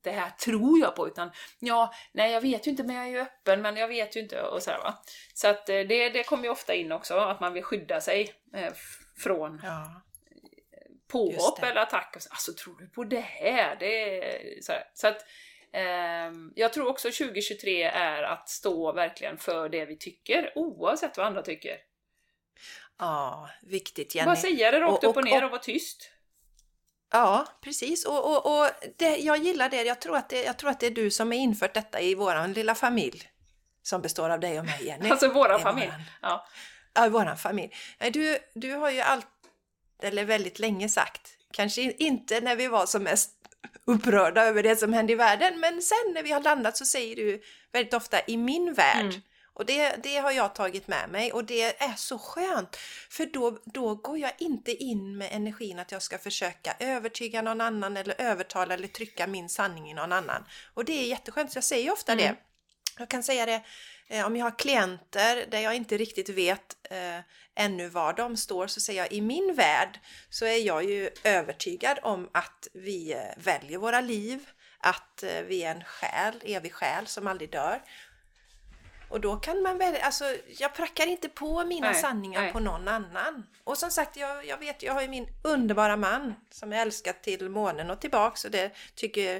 [0.03, 3.09] det här tror jag på, utan ja, nej jag vet ju inte, men jag är
[3.09, 5.03] ju öppen, men jag vet ju inte och så här, va.
[5.33, 8.33] Så att eh, det, det kommer ju ofta in också, att man vill skydda sig
[8.55, 8.73] eh,
[9.17, 10.01] från ja.
[11.11, 12.13] Just påhopp eller attack.
[12.15, 13.75] Och så, Alltså tror du på det här?
[13.79, 15.25] Det så, så att
[15.71, 21.27] ehm, jag tror också 2023 är att stå verkligen för det vi tycker, oavsett vad
[21.27, 21.77] andra tycker.
[22.99, 24.35] ja, viktigt Bara Jenny.
[24.35, 26.09] säga det rakt Och- upp och och- ner och- och vara tyst.
[27.13, 28.05] Ja, precis.
[28.05, 29.83] Och, och, och det, jag gillar det.
[29.83, 30.43] Jag tror, att det.
[30.43, 33.29] jag tror att det är du som har infört detta i vår lilla familj.
[33.83, 35.09] Som består av dig och mig, Jenny.
[35.09, 35.87] Alltså Det våra är familj.
[35.87, 36.47] våran- Ja.
[36.93, 37.73] Ja, våran familj.
[38.11, 39.27] Du, du har ju allt,
[40.03, 43.31] eller väldigt länge sagt, kanske in- inte när vi var som mest
[43.85, 47.15] upprörda över det som hände i världen, men sen när vi har landat så säger
[47.15, 47.41] du
[47.71, 49.05] väldigt ofta i min värld.
[49.05, 49.21] Mm.
[49.53, 52.75] Och det, det har jag tagit med mig och det är så skönt.
[53.09, 57.61] För då, då går jag inte in med energin att jag ska försöka övertyga någon
[57.61, 60.45] annan eller övertala eller trycka min sanning i någon annan.
[60.73, 62.25] Och det är jätteskönt, så jag säger ofta Mm.
[62.25, 62.35] det.
[62.99, 63.61] Jag kan säga det
[64.07, 67.19] eh, om jag har klienter där jag inte riktigt vet eh,
[67.55, 69.99] ännu var de står så säger jag i min värld
[70.29, 74.49] så är jag ju övertygad om att vi eh, väljer våra liv,
[74.79, 77.81] att eh, vi är en själ, evig själ som aldrig dör.
[79.13, 80.25] Och då kan man välja, alltså
[80.57, 82.51] jag prackar inte på mina Nej, sanningar nej.
[82.53, 83.45] på någon annan.
[83.63, 87.13] Och som sagt, jag, jag vet, jag har ju min underbara man som jag älskar
[87.13, 89.35] till månen och tillbaks och det tycker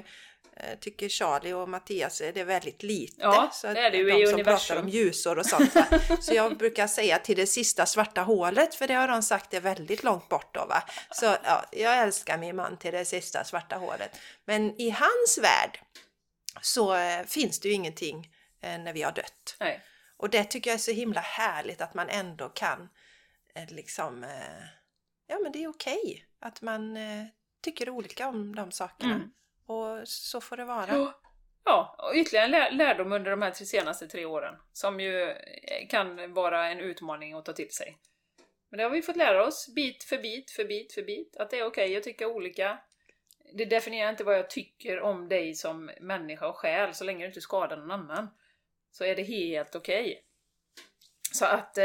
[0.56, 3.14] eh, Tycker Charlie och Mattias är det väldigt lite.
[3.18, 4.74] Ja, så det är det ju de i som universum.
[4.76, 5.74] pratar om ljusår och sånt.
[5.74, 5.84] Va?
[6.20, 9.60] Så jag brukar säga till det sista svarta hålet, för det har de sagt är
[9.60, 10.66] väldigt långt bort då.
[10.66, 10.82] Va?
[11.10, 14.10] Så ja, jag älskar min man till det sista svarta hålet.
[14.44, 15.80] Men i hans värld
[16.62, 18.30] så eh, finns det ju ingenting
[18.64, 19.56] när vi har dött.
[19.60, 19.82] Nej.
[20.16, 22.88] Och det tycker jag är så himla härligt att man ändå kan
[23.54, 24.64] eh, liksom, eh,
[25.26, 27.24] ja men det är okej att man eh,
[27.62, 29.14] tycker olika om de sakerna.
[29.14, 29.30] Mm.
[29.66, 30.88] Och så får det vara.
[30.88, 31.20] Ja.
[31.64, 35.30] Ja, och ytterligare en lär- lärdom under de här tre senaste tre åren, som ju
[35.30, 37.98] eh, kan vara en utmaning att ta till sig.
[38.70, 41.50] Men det har vi fått lära oss, bit för bit, för bit, för bit, att
[41.50, 42.78] det är okej att tycka olika.
[43.52, 47.26] Det definierar inte vad jag tycker om dig som människa och själ, så länge du
[47.26, 48.28] inte skadar någon annan.
[48.94, 50.24] Så är det helt okej.
[51.32, 51.84] Så att, eh,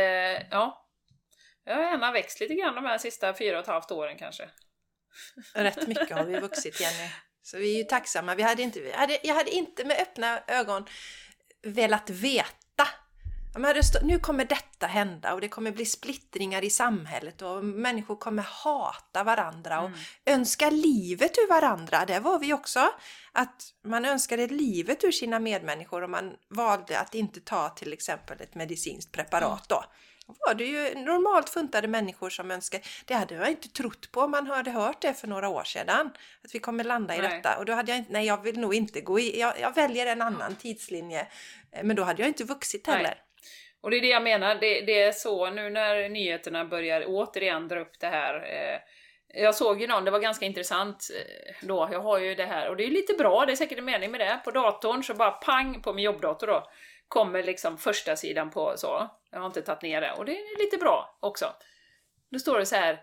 [0.51, 0.89] ja.
[1.64, 4.49] Jag har gärna växt lite grann de här sista fyra och ett halvt åren kanske.
[5.53, 7.10] Rätt mycket har vi vuxit Jenny.
[7.41, 8.36] Så vi är ju tacksamma.
[8.36, 10.86] Vi hade inte, vi hade, jag hade inte med öppna ögon
[11.62, 12.59] velat veta.
[13.54, 18.16] Ja, men nu kommer detta hända och det kommer bli splittringar i samhället och människor
[18.16, 20.00] kommer hata varandra och Mm.
[20.26, 22.06] önska livet ur varandra.
[22.06, 22.80] Det var vi också.
[23.32, 28.41] Att man önskade livet ur sina medmänniskor och man valde att inte ta till exempel
[28.41, 29.84] ett medicinskt preparat då.
[30.28, 32.84] Då var det ju normalt funtade människor som önskade.
[33.06, 36.12] Det hade jag inte trott på om man hade hört det för några år sedan.
[36.43, 37.30] Att vi kommer landa i Nej.
[37.30, 37.58] detta.
[37.58, 40.06] Och då hade jag inte, nej jag vill nog inte gå i, jag, jag väljer
[40.06, 41.28] en annan tidslinje.
[41.72, 43.04] Eh, Men då hade jag inte vuxit Nej.
[43.82, 47.67] Och det är det jag menar, det, det är så nu när nyheterna börjar återigen
[47.67, 48.36] dra upp det här.
[48.36, 48.80] Eh,
[49.34, 52.69] jag såg ju någon, det var ganska intressant eh, då, jag har ju det här,
[52.69, 54.41] och det är ju lite bra, det är säkert en mening med det.
[54.43, 56.69] På datorn så bara pang på min jobbdator då,
[57.07, 59.09] kommer liksom första sidan på så.
[59.32, 61.53] Jag har inte tagit ner det, och det är lite bra också.
[62.32, 63.01] Då står det så här,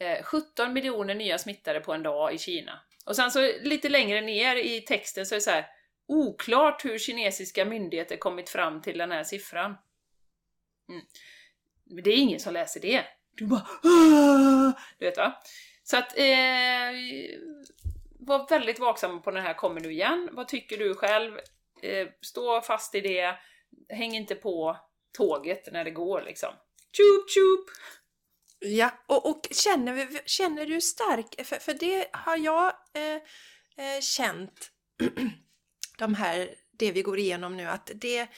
[0.00, 2.80] eh, 17 miljoner nya smittade på en dag i Kina.
[3.06, 5.66] Och sen så lite längre ner i texten så är det så här,
[6.08, 9.76] oklart hur kinesiska myndigheter kommit fram till den här siffran.
[10.92, 11.04] Mm.
[11.84, 13.04] Men det är ingen som läser det.
[13.36, 14.72] Du bara Aah!
[14.98, 15.42] Du vet va?
[15.82, 16.92] Så att eh,
[18.18, 20.28] var väldigt vaksam på när det här kommer nu igen.
[20.32, 21.38] Vad tycker du själv?
[21.82, 23.34] Eh, stå fast i det.
[23.88, 24.76] Häng inte på
[25.16, 26.54] tåget när det går liksom.
[26.96, 27.76] Tjup tjup!
[28.58, 33.14] Ja, och, och känner, vi- känner du stark, för, för det har jag eh,
[33.86, 34.70] eh, känt,
[35.98, 38.28] de här, det vi går igenom nu, att det,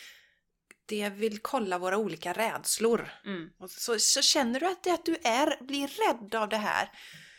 [0.87, 3.11] det vill kolla våra olika rädslor.
[3.27, 3.51] Mm.
[3.59, 6.91] Och så, så känner du att, det, att du är, blir rädd av det här,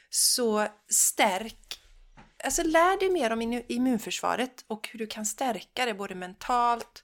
[0.09, 1.79] så stärk,
[2.43, 7.03] alltså lär dig mer om immu- immunförsvaret och hur du kan stärka det både mentalt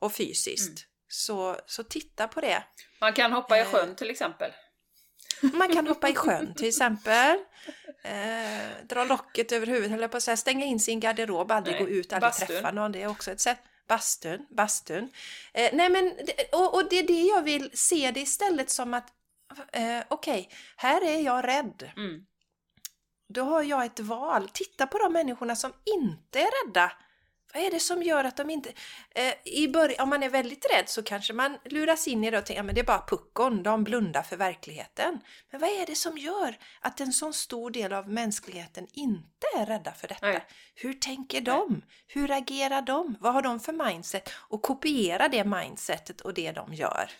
[0.00, 0.68] och fysiskt.
[0.68, 0.78] Mm.
[1.08, 2.62] Så, så titta på det.
[3.00, 3.66] Man kan hoppa i Eh.
[3.66, 4.52] sjön till exempel.
[5.42, 7.36] Man kan hoppa i sjön till exempel.
[8.04, 10.36] Eh, dra locket över huvudet, höll jag på att säga.
[10.36, 12.46] Stänga in sin garderob, aldrig Nej, gå ut, aldrig bastun.
[12.46, 12.92] träffa någon.
[12.92, 13.58] Det är också ett sätt.
[13.88, 15.10] Bastun, bastun.
[15.54, 16.12] Eh, nej men,
[16.52, 19.12] och, och det är det jag vill se det istället som att
[19.72, 21.92] eh, okej, här är jag rädd.
[21.96, 22.26] Mm.
[23.34, 24.48] Då har jag ett val.
[24.48, 26.92] Titta på de människorna som inte är rädda.
[27.54, 28.72] Vad är det som gör att de inte...
[29.14, 32.38] Eh, i början, om man är väldigt rädd så kanske man luras in i det
[32.38, 35.20] och tänker att det är bara puckon, de blundar för verkligheten.
[35.50, 39.66] Men vad är det som gör att en sån stor del av mänskligheten inte är
[39.66, 40.26] rädda för detta?
[40.26, 40.46] Nej.
[40.74, 41.82] Hur tänker de?
[42.06, 43.16] Hur agerar de?
[43.20, 44.30] Vad har de för mindset?
[44.34, 47.10] Och kopiera det mindsetet och det de gör.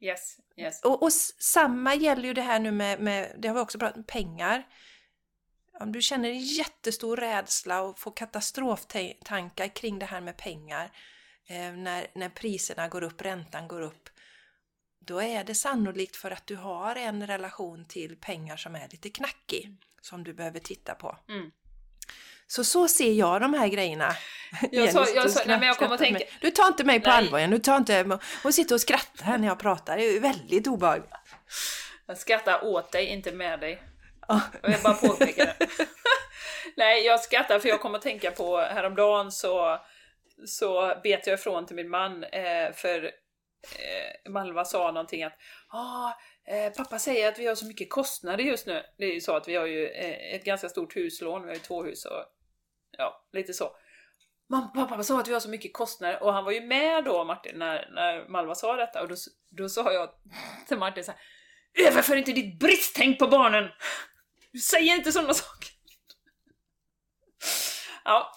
[0.00, 0.82] Yes, yes.
[0.82, 3.96] Och, och samma gäller ju det här nu med, med, det har vi också pratat
[3.96, 4.66] om, pengar.
[5.80, 10.90] Om du känner en jättestor rädsla och får katastroftankar kring det här med pengar,
[11.48, 14.08] eh, när, när priserna går upp, räntan går upp,
[15.06, 19.10] då är det sannolikt för att du har en relation till pengar som är lite
[19.10, 21.18] knackig, som du behöver titta på.
[21.28, 21.50] Mm.
[22.46, 24.12] Så så ser jag de här grejerna.
[24.72, 26.50] Jag sa- Jenny jag sitter sa- nej, men jag kommer att skrattar tänka- med- Du
[26.50, 27.18] tar inte mig på Nej.
[27.18, 27.46] allvar.
[27.46, 28.18] Du tar inte...
[28.42, 29.96] Hon sitter och skrattar här när jag pratar.
[29.96, 31.10] Det är väldigt obehagligt.
[32.06, 33.82] Jag skrattar åt dig, inte med dig.
[34.28, 34.40] Ja.
[34.62, 35.68] Jag vill bara påpeka det.
[36.76, 39.78] Nej, jag skrattar för jag kommer att tänka på häromdagen så,
[40.46, 46.12] så bet jag ifrån till min man eh, för eh, Malva sa någonting att ah,
[46.48, 48.82] eh, pappa säger att vi har så mycket kostnader just nu.
[48.98, 51.54] Det är ju så att vi har ju eh, ett ganska stort huslån, vi har
[51.54, 52.24] ju två hus och
[52.98, 53.70] ja, lite så.
[54.48, 57.24] Mamma, pappa sa att vi har så mycket kostnader och han var ju med då
[57.24, 59.14] Martin när, när Malva sa detta och då,
[59.50, 60.10] då sa jag
[60.68, 61.20] till Martin så här
[61.78, 63.68] Överför inte ditt bristtänk på barnen!
[64.56, 65.68] Du säger inte sådana saker!
[68.04, 68.34] Ja,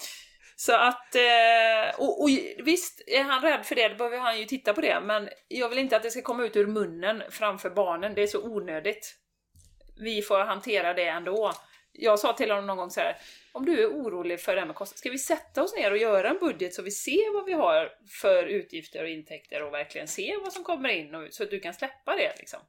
[0.55, 1.15] så att...
[1.15, 2.30] Eh, och, och
[2.63, 5.70] visst, är han rädd för det, då behöver han ju titta på det, men jag
[5.70, 9.15] vill inte att det ska komma ut ur munnen framför barnen, det är så onödigt.
[10.01, 11.53] Vi får hantera det ändå.
[11.91, 13.17] Jag sa till honom någon gång så här,
[13.51, 15.97] om du är orolig för det här med kostnader, ska vi sätta oss ner och
[15.97, 17.91] göra en budget så vi ser vad vi har
[18.22, 21.59] för utgifter och intäkter och verkligen ser vad som kommer in och, så att du
[21.59, 22.59] kan släppa det liksom.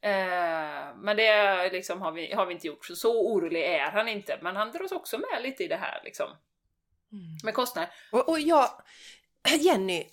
[0.00, 4.08] Eh, men det liksom, har, vi, har vi inte gjort, så så orolig är han
[4.08, 4.38] inte.
[4.42, 6.26] Men han dras också med lite i det här liksom.
[7.44, 7.90] Med kostnader.
[8.12, 8.82] Och, och jag,
[9.60, 10.06] Jenny,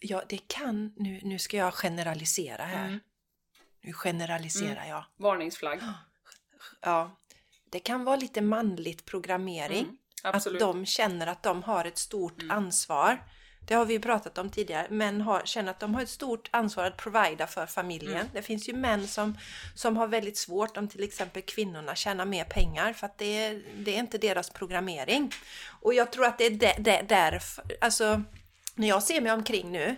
[0.00, 2.86] ja det kan, nu, nu ska jag generalisera här.
[2.86, 3.00] Mm.
[3.80, 5.04] Nu generaliserar jag.
[5.16, 5.80] Varningsflagg.
[6.80, 7.16] Ja,
[7.70, 9.84] det kan vara lite manligt programmering.
[9.84, 9.96] Mm.
[10.22, 12.56] Att de känner att de har ett stort Mm.
[12.56, 13.24] ansvar.
[13.68, 14.86] Det har vi ju pratat om tidigare.
[14.90, 18.12] Män har, känner att de har ett stort ansvar att provida för familjen.
[18.16, 18.26] Mm.
[18.32, 19.38] Det finns ju män som,
[19.74, 23.62] som har väldigt svårt om till exempel kvinnorna tjänar mer pengar för att det, är-
[23.76, 25.32] det är inte deras programmering.
[25.80, 28.22] Och jag tror att det är där, där, därför, alltså
[28.74, 29.96] när jag ser mig omkring nu,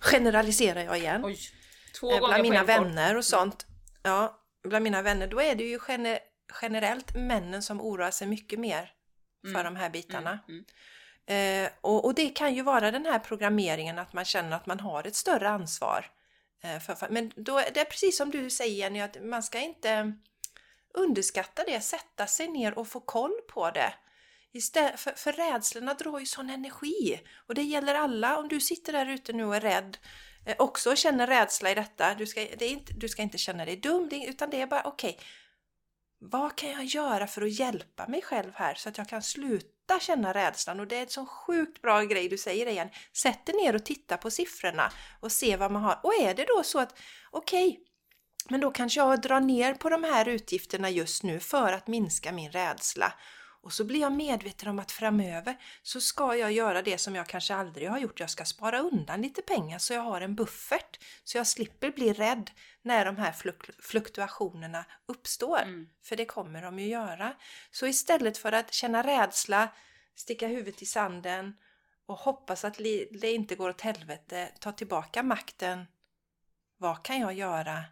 [0.00, 1.38] generaliserar jag igen, Oj.
[2.00, 3.66] Två eh, bland mina vänner och sånt.
[4.02, 4.38] Ja,
[4.68, 6.18] bland mina vänner, då är det ju gener,
[6.62, 8.90] generellt männen som oroar sig mycket mer
[9.42, 9.64] för Mm.
[9.64, 10.38] de här bitarna.
[10.48, 10.64] Mm,
[11.26, 14.80] Eh, och, och det kan ju vara den här programmeringen att man känner att man
[14.80, 16.06] har ett större ansvar.
[16.62, 20.12] Eh, för, men då, det är precis som du säger Jenny, att man ska inte
[20.94, 23.94] underskatta det, sätta sig ner och få koll på det.
[24.52, 27.20] Istället, för, för rädslorna drar ju sån energi.
[27.46, 29.98] Och det gäller alla, om du sitter där ute nu och är rädd,
[30.46, 33.64] eh, också känner rädsla i detta, du ska, det är inte, du ska inte känna
[33.64, 35.18] dig dum, det, utan det är bara okej,
[36.18, 39.73] vad kan jag göra för att hjälpa mig själv här så att jag kan sluta
[39.86, 40.80] Sluta känna rädslan?
[40.80, 42.88] Och det är en sån sjukt bra grej du säger igen.
[43.12, 46.00] Sätt dig ner och titta på siffrorna och se vad man har.
[46.02, 46.98] Och är det då så att
[47.30, 47.80] okej,
[48.48, 52.32] men då kanske jag drar ner på de här utgifterna just nu för att minska
[52.32, 53.12] min rädsla.
[53.64, 57.26] Och så blir jag medveten om att framöver så ska jag göra det som jag
[57.26, 58.20] kanske aldrig har gjort.
[58.20, 60.98] Jag ska spara undan lite pengar så jag har en buffert.
[61.24, 62.50] Så jag slipper bli rädd
[62.82, 65.62] när de här fluk- fluktuationerna uppstår.
[65.62, 65.88] Mm.
[66.02, 67.36] För det kommer de ju göra.
[67.70, 69.68] Så istället för att känna rädsla,
[70.14, 71.56] sticka huvudet i sanden
[72.06, 72.78] och hoppas att
[73.10, 75.86] det inte går åt helvete, ta tillbaka makten.
[76.76, 77.84] Vad kan jag göra?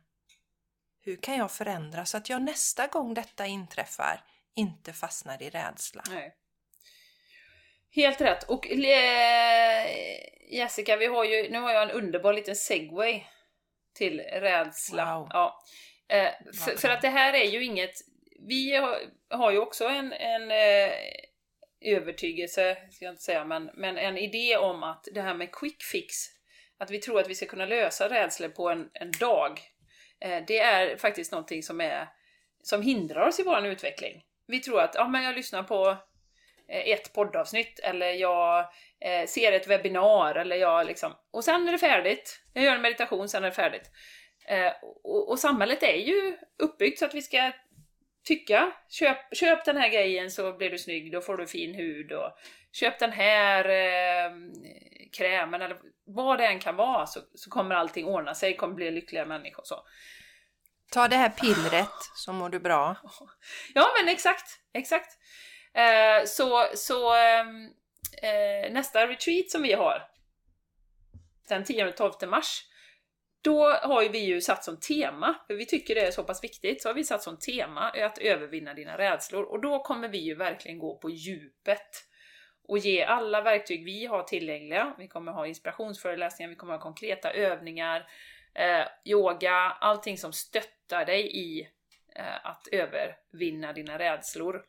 [1.01, 4.25] Hur kan jag förändra så att jag nästa gång detta inträffar
[4.57, 6.03] inte fastnar i rädsla?
[6.11, 6.35] Nej.
[7.95, 8.43] Helt rätt.
[8.43, 9.87] Och eh,
[10.51, 13.25] Jessica, vi har ju, nu har jag en underbar liten segway
[13.95, 15.19] till rädsla.
[15.19, 15.29] Wow.
[15.31, 15.65] Ja.
[16.09, 16.31] Eh,
[16.65, 17.95] för, för att det här är ju inget...
[18.49, 18.99] Vi har,
[19.31, 20.93] har ju också en, en eh,
[21.81, 25.83] övertygelse, ska jag inte säga, men, men en idé om att det här med quick
[25.83, 26.15] fix,
[26.79, 29.61] att vi tror att vi ska kunna lösa rädslor på en, en dag,
[30.21, 32.09] eh, det är faktiskt någonting som, är,
[32.63, 34.23] som hindrar oss i vår utveckling.
[34.53, 35.97] Vi tror att, ja men jag lyssnar på
[36.69, 38.59] eh, ett poddavsnitt eller jag
[39.01, 41.13] eh, ser ett webbinar eller jag liksom...
[41.31, 42.41] Och sen är det färdigt.
[42.53, 43.91] Jag gör en meditation, sen är det färdigt.
[44.49, 44.73] Eh,
[45.05, 47.53] och, och samhället är ju uppbyggt så att vi ska
[48.25, 52.13] tycka, köp, köp den här grejen så blir du snygg, då får du fin hud
[52.13, 52.31] och
[52.73, 54.33] köp den här eh,
[55.19, 58.91] krämen eller vad det än kan vara så, så kommer allting ordna sig, kommer bli
[58.91, 59.77] lyckliga människor så.
[60.93, 62.97] Ta det här pillret så mår du bra.
[63.75, 65.19] Ja men exakt, exakt.
[65.75, 67.71] Eh, så så ehm,
[68.23, 70.03] eh, nästa retreat som vi har
[71.49, 72.65] den 10-12 mars
[73.43, 76.45] då har ju vi ju satt som tema, för vi tycker det är så pass
[76.45, 79.43] viktigt, så har vi satt som tema att övervinna dina rädslor.
[79.43, 81.89] Och då kommer vi ju verkligen gå på djupet
[82.69, 84.95] och ge alla verktyg vi har tillgängliga.
[84.99, 88.07] Vi kommer ha inspirationsföreläsningar, vi kommer ha konkreta övningar,
[88.55, 91.61] eh, yoga, allting som stöttar dig i
[92.17, 94.65] eh, att övervinna dina rädslor.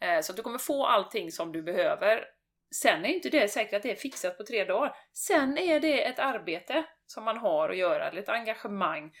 [0.00, 2.24] Eh, så att du kommer få allting som du behöver.
[2.74, 4.96] Sen är inte det säkert att det är fixat på tre dagar.
[5.12, 9.12] Sen är det ett arbete som man har att göra, eller ett engagemang.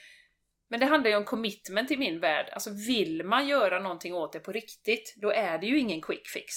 [0.70, 2.48] Men det handlar ju om commitment i min värld.
[2.52, 6.28] Alltså vill man göra någonting åt det på riktigt, då är det ju ingen quick
[6.28, 6.54] fix.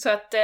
[0.00, 0.34] Så att...
[0.34, 0.40] Eh,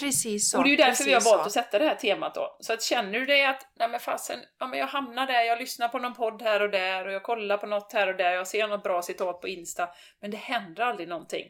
[0.00, 0.58] Precis så.
[0.58, 1.46] och det är ju därför vi har valt så.
[1.46, 2.56] att sätta det här temat då.
[2.60, 5.58] Så att känner du dig att, nej men fasen, ja men jag hamnar där, jag
[5.58, 8.32] lyssnar på någon podd här och där och jag kollar på något här och där,
[8.32, 9.88] jag ser något bra citat på Insta,
[10.20, 11.48] men det händer aldrig någonting.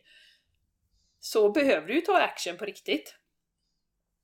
[1.20, 3.14] Så behöver du ju ta action på riktigt.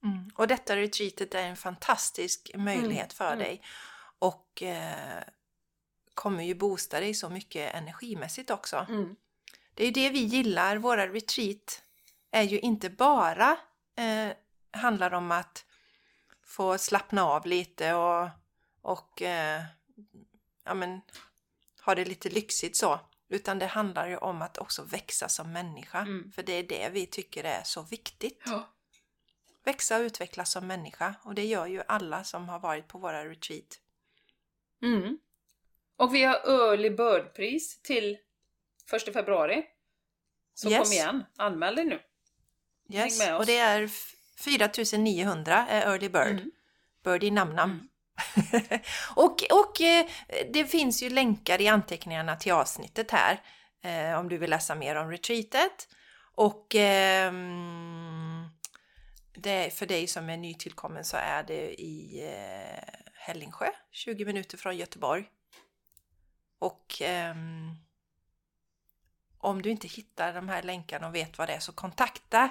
[0.04, 0.30] Mm.
[0.34, 3.38] Och detta retreatet är en fantastisk möjlighet för mm.
[3.38, 3.62] dig.
[4.18, 5.22] Och eh,
[6.14, 8.86] kommer ju boosta dig så mycket energimässigt också.
[8.88, 9.16] Mm.
[9.74, 10.76] Det är ju det vi gillar.
[10.76, 11.82] Våra retreat
[12.30, 13.56] är ju inte bara
[13.96, 14.36] eh,
[14.70, 15.64] handlar om att
[16.42, 18.28] få slappna av lite och,
[18.82, 19.62] och eh,
[20.64, 21.00] ja, men,
[21.84, 23.00] ha det lite lyxigt så.
[23.28, 25.98] Utan det handlar ju om att också växa som människa.
[25.98, 26.32] Mm.
[26.32, 28.42] För det är det vi tycker är så viktigt.
[28.46, 28.72] Ja.
[29.64, 31.14] Växa och utvecklas som människa.
[31.22, 33.80] Och det gör ju alla som har varit på våra retreat.
[34.82, 35.18] Mm.
[35.96, 38.18] Och vi har early bird-pris till
[38.92, 39.66] 1 februari.
[40.54, 40.82] Så Yes.
[40.82, 42.00] kom igen, anmäl dig nu.
[42.88, 43.18] Yes.
[43.18, 43.40] med oss.
[43.40, 46.30] Och det är f- 4900 är early bird.
[46.38, 46.50] Mm.
[47.04, 47.88] Bird i namnnamn.
[49.16, 50.06] och och eh,
[50.52, 53.40] det finns ju länkar i anteckningarna till avsnittet här
[53.82, 55.88] eh, om du vill läsa mer om retreatet.
[56.34, 58.48] Och ehm,
[59.32, 62.84] det, för dig som är nytillkommen så är det i eh,
[63.14, 65.24] Hällingsjö, 20 minuter från Göteborg.
[66.58, 67.70] Och ehm,
[69.38, 72.50] om du inte hittar de här länkarna och vet vad det är så kontakta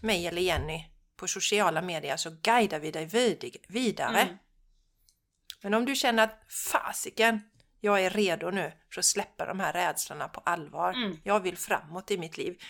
[0.00, 0.84] mig eller Jenny
[1.16, 4.20] på sociala medier så guidar vi dig vid- vidare.
[4.20, 4.36] Mm.
[5.62, 7.40] Men om du känner att fasiken,
[7.80, 10.92] jag är redo nu för att släppa de här rädslorna på allvar.
[10.92, 11.18] Mm.
[11.24, 12.62] Jag vill framåt i mitt liv.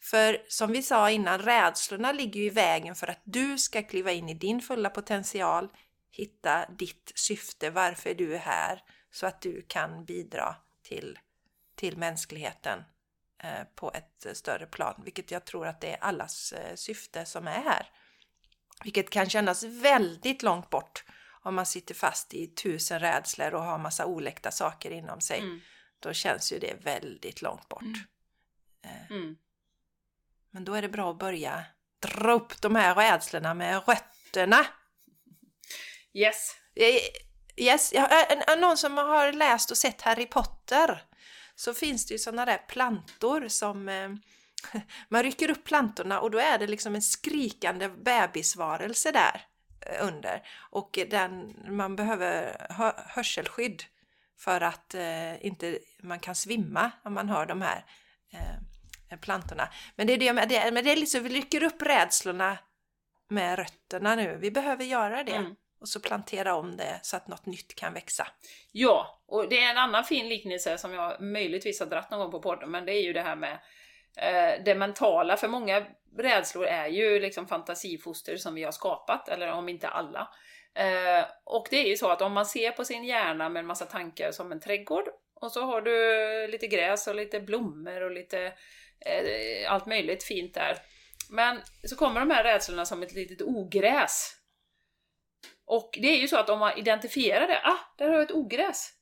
[0.00, 4.12] För som vi sa innan, rädslorna ligger ju i vägen för att du ska kliva
[4.12, 5.68] in i din fulla potential,
[6.10, 11.18] hitta ditt syfte, varför du är här, så att du kan bidra till,
[11.76, 12.82] till mänskligheten
[13.74, 17.46] på ett eh, större plan, vilket jag tror att det är allas eh, syfte som
[17.46, 17.90] är här.
[18.84, 21.04] Vilket kan kännas väldigt långt bort
[21.42, 25.38] om man sitter fast i tusen rädslor och har massa oläckta saker inom sig.
[25.38, 25.60] Mm.
[26.00, 27.82] Då känns ju det väldigt långt bort.
[27.82, 27.94] Mm.
[28.84, 29.36] Eh, Mm.
[30.50, 31.64] Men då är det bra att börja
[32.00, 34.66] dra upp de här rädslorna med rötterna.
[36.12, 36.56] Yes.
[36.74, 37.00] Eh,
[37.60, 41.02] Yes, ja, eh, eh, någon som har läst och sett Harry Potter
[41.58, 44.10] så finns det ju sådana där plantor som eh,
[45.08, 49.46] man rycker upp plantorna och då är det liksom en skrikande bebisvarelse där
[49.86, 52.56] eh, under och den, man behöver
[53.08, 53.82] hörselskydd
[54.38, 57.84] för att eh, inte man kan svimma om man hör de här
[58.32, 59.68] eh, plantorna.
[59.96, 62.58] Men det är det, med- det, men det är liksom, vi rycker upp rädslorna
[63.28, 64.36] med rötterna nu.
[64.40, 67.94] Vi behöver göra det Mm och så plantera om det så att något nytt kan
[67.94, 68.26] växa.
[68.72, 72.30] Ja, och det är en annan fin liknelse som jag möjligtvis har dratt någon gång
[72.30, 73.52] på podden, men det är ju det här med
[74.16, 75.36] eh, det mentala.
[75.36, 75.86] För många
[76.18, 80.28] rädslor är ju liksom fantasifoster som vi har skapat, eller om inte alla.
[80.74, 83.66] Eh, och det är ju så att om man ser på sin hjärna med en
[83.66, 85.08] massa tankar som en trädgård,
[85.40, 88.52] och så har du lite gräs och lite blommor och lite
[89.00, 90.78] eh, allt möjligt fint där.
[91.30, 94.37] Men så kommer de här rädslorna som ett litet ogräs.
[95.68, 98.32] Och det är ju så att om man identifierar det, ah, där har jag ett
[98.32, 98.92] ogräs.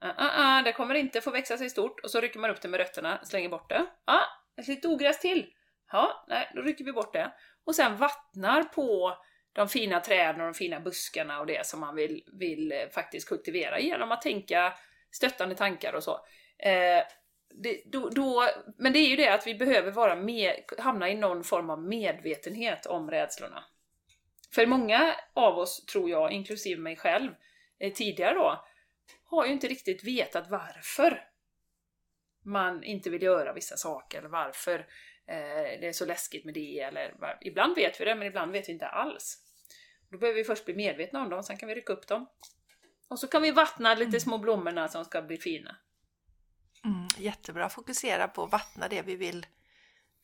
[0.00, 2.00] Ah, ah, ah, det kommer inte få växa sig stort.
[2.00, 3.86] Och så rycker man upp det med rötterna, slänger bort det.
[4.04, 4.24] Ah,
[4.56, 5.52] ett litet ogräs till.
[5.92, 7.32] Ja, nej, då rycker vi bort det.
[7.64, 9.18] Och sen vattnar på
[9.52, 13.28] de fina träden och de fina buskarna och det som man vill, vill eh, faktiskt
[13.28, 14.72] kultivera genom att tänka
[15.10, 16.12] stöttande tankar och så.
[16.58, 17.02] Eh,
[17.54, 21.14] det, då, då, men det är ju det att vi behöver vara med, hamna i
[21.14, 23.64] någon form av medvetenhet om rädslorna.
[24.56, 27.32] För många av oss, tror jag, inklusive mig själv,
[27.78, 28.64] eh, tidigare då,
[29.24, 31.28] har ju inte riktigt vetat varför
[32.44, 34.78] man inte vill göra vissa saker, eller varför
[35.26, 38.52] eh, det är så läskigt med det, eller vad- ibland vet vi det, men ibland
[38.52, 39.38] vet vi inte alls.
[40.10, 42.26] Då behöver vi först bli medvetna om dem, sen kan vi rycka upp dem.
[43.08, 45.76] Och så kan vi vattna lite små blommorna som ska bli fina.
[46.84, 47.68] Mm, jättebra.
[47.68, 49.46] Fokusera på att vattna det vi vill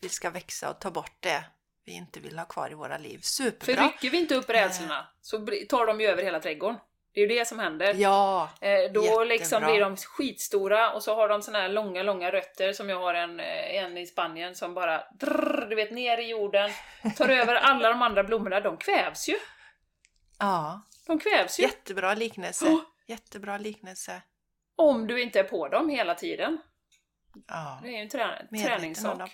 [0.01, 1.45] vi ska växa och ta bort det
[1.85, 3.19] vi inte vill ha kvar i våra liv.
[3.19, 3.85] För Superbra!
[3.85, 6.79] rycker vi inte upp rädslorna så tar de ju över hela trädgården.
[7.15, 7.95] Det är ju det som händer.
[7.95, 9.25] Ja, Eh, Då Jättebra.
[9.25, 12.99] liksom blir de skitstora och så har de såna här långa, långa rötter som jag
[13.01, 16.71] har en, eh, en i Spanien som bara drrr, du vet, ner i jorden,
[17.17, 18.61] tar över alla de andra blommorna.
[18.61, 19.37] De kvävs ju!
[20.39, 20.83] ja.
[21.07, 21.63] De kvävs ju!
[21.63, 22.67] jättebra liknelse.
[22.69, 22.81] Åh.
[23.07, 24.23] Jättebra liknelse.
[24.77, 26.59] Om du inte är på dem hela tiden.
[27.49, 27.81] Ja.
[27.83, 29.31] Det är ju en trä träningssak.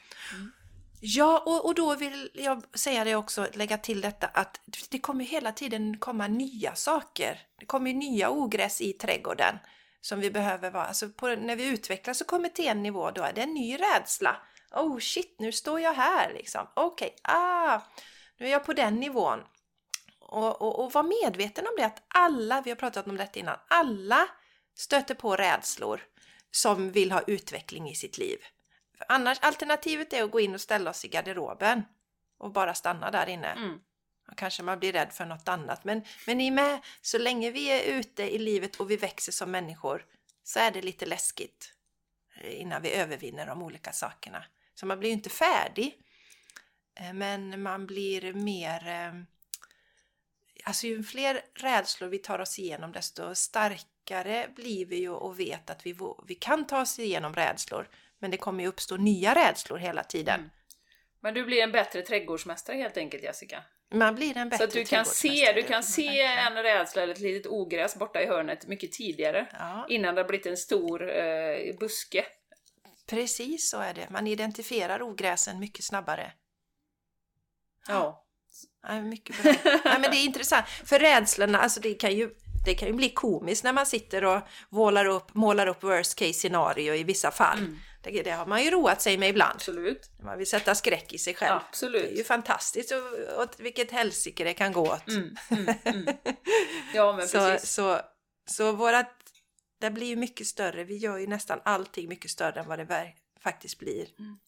[1.00, 5.24] Ja, och, och då vill jag säga det också, lägga till detta att det kommer
[5.24, 7.40] hela tiden komma nya saker.
[7.58, 9.58] Det kommer nya ogräs i trädgården
[10.00, 13.22] som vi behöver vara, alltså på, när vi utvecklas så kommer till en nivå då
[13.22, 14.36] är det en ny rädsla.
[14.70, 16.66] Oh shit, nu står jag här liksom.
[16.74, 17.80] Okej, ah,
[18.38, 19.38] nu är jag på den nivån.
[20.20, 23.56] Och, och, och var medveten om det att alla, vi har pratat om detta innan,
[23.68, 24.28] alla
[24.74, 26.00] stöter på rädslor
[26.50, 28.38] som vill ha utveckling i sitt liv.
[28.98, 31.82] För annars, alternativet är att gå in och ställa oss i garderoben
[32.38, 33.48] och bara stanna där inne.
[33.52, 33.78] Mm.
[34.36, 35.84] Kanske man blir rädd för något annat.
[35.84, 39.32] Men, men ni är med, så länge vi är ute i livet och vi växer
[39.32, 40.04] som människor
[40.44, 41.72] så är det lite läskigt
[42.40, 44.44] eh, innan vi övervinner de olika sakerna.
[44.74, 45.98] Så man blir ju inte färdig.
[46.94, 48.88] eh, Men man blir mer...
[48.88, 49.12] eh,
[50.64, 55.70] Alltså ju fler rädslor vi tar oss igenom desto starkare blir vi ju och vet
[55.70, 55.96] att vi,
[56.26, 57.88] vi kan ta oss igenom rädslor.
[58.20, 60.40] Men det kommer ju uppstå nya rädslor hela tiden.
[60.40, 60.50] Mm.
[61.20, 63.62] Men du blir en bättre trädgårdsmästare helt enkelt Jessica.
[63.94, 67.14] Man blir en bättre Så att du kan se, du kan se en rädsla eller
[67.14, 69.46] ett litet ogräs borta i hörnet mycket tidigare.
[69.52, 69.86] Ja.
[69.88, 72.24] Innan det har blivit en stor eh, buske.
[73.06, 74.10] Precis så är det.
[74.10, 76.32] Man identifierar ogräsen mycket snabbare.
[77.88, 78.24] Ja.
[78.82, 79.52] Ja, mycket bra.
[79.64, 80.66] Nej, men det är intressant.
[80.68, 82.30] För rädslorna, alltså det kan ju,
[82.64, 86.32] det kan ju bli komiskt när man sitter och målar upp, målar upp worst case
[86.32, 87.58] scenario i vissa fall.
[87.58, 87.78] Mm.
[88.02, 89.54] Det, det har man ju roat sig med ibland.
[89.54, 90.10] Absolut.
[90.22, 91.48] Man vill sätta skräck i sig själv.
[91.50, 92.18] Det är Absolut.
[92.18, 95.08] ju fantastiskt och, och vilket helsike det kan gå åt.
[95.08, 96.16] Mm, mm, mm.
[96.94, 97.70] Ja men så, precis.
[97.70, 98.00] så,
[98.46, 99.10] så vårat,
[99.80, 100.84] det blir ju mycket större.
[100.84, 104.38] Vi gör ju nästan allting mycket större än vad det ver- faktiskt blir Mm.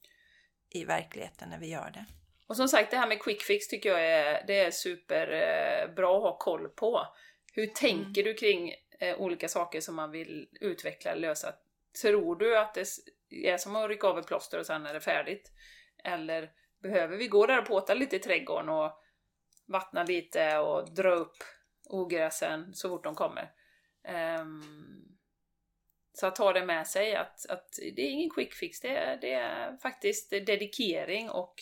[0.70, 2.05] i verkligheten när vi gör det.
[2.46, 6.16] Och som sagt, det här med quick fix tycker jag är, det är superbra eh,
[6.16, 7.07] att ha koll på.
[7.53, 11.55] Hur tänker du kring eh, olika saker som man vill utveckla lösa?
[12.03, 12.86] Tror du att det
[13.30, 15.52] är som att rycka av ett plåster och sen är det färdigt?
[16.04, 16.50] Eller
[16.82, 18.92] behöver vi gå där och påta lite i trädgården och
[19.66, 21.36] vattna lite och dra upp
[21.84, 23.52] ogräsen så fort de kommer?
[24.40, 25.10] Um,
[26.12, 29.16] så att ta det med sig att, att det är ingen quick fix, det är,
[29.16, 31.54] det är faktiskt dedikering och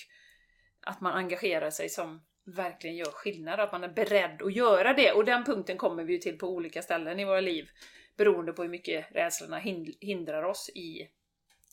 [0.80, 2.22] att man engagerar sig som
[2.56, 5.12] verkligen gör skillnad, att man är beredd att göra det.
[5.12, 7.68] Och den punkten kommer vi ju till på olika ställen i våra liv,
[8.16, 9.58] beroende på hur mycket rädslorna
[10.00, 11.08] hindrar oss i,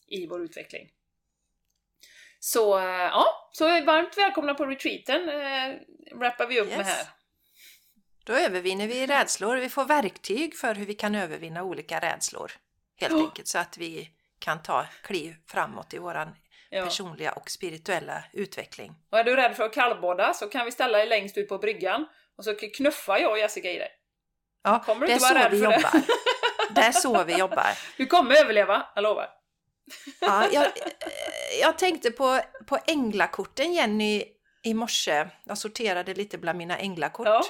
[0.07, 0.89] i vår utveckling.
[2.39, 5.75] Så eh, ja, så varmt välkomna på retreaten, eh,
[6.17, 6.87] wrappar vi upp med Yes.
[6.87, 7.07] här.
[8.23, 9.55] Då övervinner vi rädslor.
[9.57, 12.51] Vi får verktyg för hur vi kan övervinna olika rädslor.
[12.97, 13.19] Helt Ja.
[13.19, 16.35] enkelt så att vi kan ta kliv framåt i våran
[16.69, 16.83] Ja.
[16.83, 18.95] personliga och spirituella utveckling.
[19.09, 21.57] Och är du rädd för att kallbada så kan vi ställa dig längst ut på
[21.57, 22.05] bryggan
[22.37, 23.91] och så knuffar jag och Jessica i dig.
[24.63, 25.75] Ja, Kommer du det inte vara så rädd vi för det?
[25.75, 26.01] jobbar.
[26.75, 27.77] Det är så vi jobbar.
[27.97, 29.29] Du kommer överleva, jag lovar.
[30.19, 30.71] Ja, jag,
[31.61, 34.23] jag tänkte på, på änglakorten Jenny
[34.63, 35.27] i morse.
[35.43, 37.27] Jag sorterade lite bland mina änglakort.
[37.27, 37.43] Ja.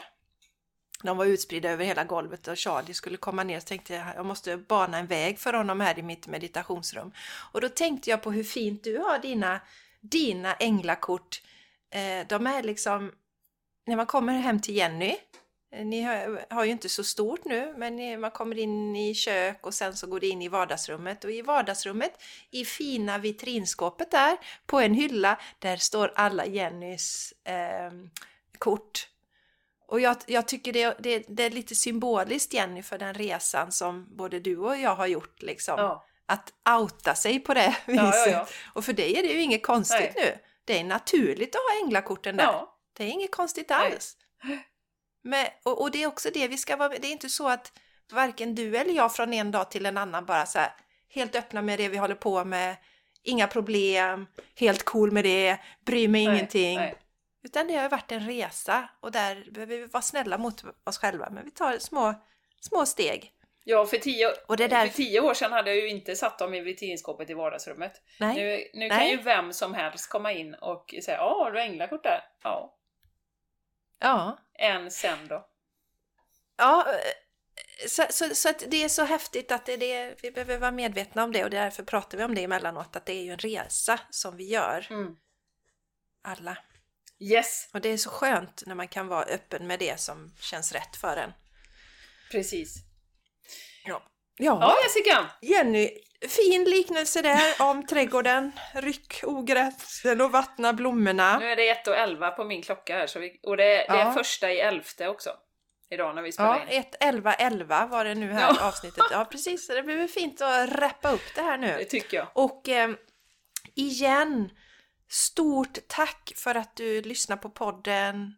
[1.03, 4.25] De var utspridda över hela golvet och Charlie skulle komma ner så tänkte jag jag
[4.25, 7.11] måste bana en väg för honom här i mitt meditationsrum.
[7.51, 9.59] Och då tänkte jag på hur fint du har dina,
[10.01, 11.41] dina änglakort.
[11.89, 13.11] Eh, de är liksom,
[13.87, 15.15] när man kommer hem till Jenny, eh,
[15.83, 19.65] ni har, har ju inte så stort nu, men ni, man kommer in i kök
[19.65, 21.23] och sen så går det in i vardagsrummet.
[21.23, 27.91] Och i vardagsrummet, i fina vitrinskåpet där, på en hylla, där står alla Jennys eh,
[28.57, 29.09] kort.
[29.87, 34.15] Och jag, jag tycker det, det, det är lite symboliskt Jenny för den resan som
[34.17, 35.75] både du och jag har gjort liksom.
[35.77, 36.05] Ja.
[36.25, 38.03] Att outa sig på det viset.
[38.03, 38.47] Ja, ja.
[38.73, 40.37] Och för dig är det ju inget konstigt nu.
[40.65, 42.61] Det är naturligt att ha änglakorten där.
[42.97, 43.97] Det är inget konstigt Nej.
[45.25, 47.71] Men, och, och det är också det vi ska vara Det är inte så att
[48.11, 50.71] varken du eller jag från en dag till en annan bara så här
[51.09, 52.75] helt öppna med det vi håller på med.
[53.23, 54.27] Inga problem,
[54.59, 56.77] helt cool med det, bryr mig Nej, ingenting.
[56.77, 56.95] nej.
[57.43, 61.29] Utan det har varit en resa och där behöver vi vara snälla mot oss själva.
[61.29, 62.13] Men vi tar små,
[62.61, 63.31] små steg.
[63.63, 66.39] Ja, för tio, Och det där- för tio år sedan hade jag ju inte satt
[66.39, 68.01] dem i vitrinskåpet i vardagsrummet.
[68.19, 68.35] Nej.
[68.35, 69.11] Nu, nu kan Nej.
[69.11, 72.19] ju vem som helst komma in och säga ja, har du änglakort där?
[72.43, 72.75] Ja.
[73.99, 74.39] Ja.
[74.59, 75.47] Än sen då.
[76.57, 80.57] Ja, eh, så, så, så det är så häftigt att det är det, vi behöver
[80.57, 83.31] vara medvetna om det och därför pratar vi om det emellanåt, att det är ju
[83.31, 85.15] en resa som vi gör, Mm.
[86.21, 86.57] alla.
[87.19, 90.71] Yes, Och det är så skönt när man kan vara öppen med det som känns
[90.71, 91.33] rätt för en.
[92.31, 92.75] precis.
[93.85, 94.03] Ja,
[94.37, 95.25] Ja, Jessica!
[95.41, 95.89] Jenny,
[96.29, 101.39] fin liknelse där om trädgården, ryck ogräsen och vattna blommorna.
[101.39, 103.85] Nu är det 1 och 11 på min klocka här, så vi, och det, det
[103.87, 104.13] är Ja.
[104.13, 105.29] första i elfte också.
[105.89, 106.79] Idag när vi spelar Ja, in.
[106.79, 108.67] 1, 11, 11 var det nu här Ja.
[108.67, 109.03] avsnittet.
[109.11, 109.67] Ja, precis.
[109.67, 111.75] Så det blir väl fint att rappa upp det här nu.
[111.77, 112.27] Det tycker jag.
[112.33, 112.89] Och eh,
[113.75, 114.49] igen,
[115.09, 118.33] stort tack för att du lyssnar på podden.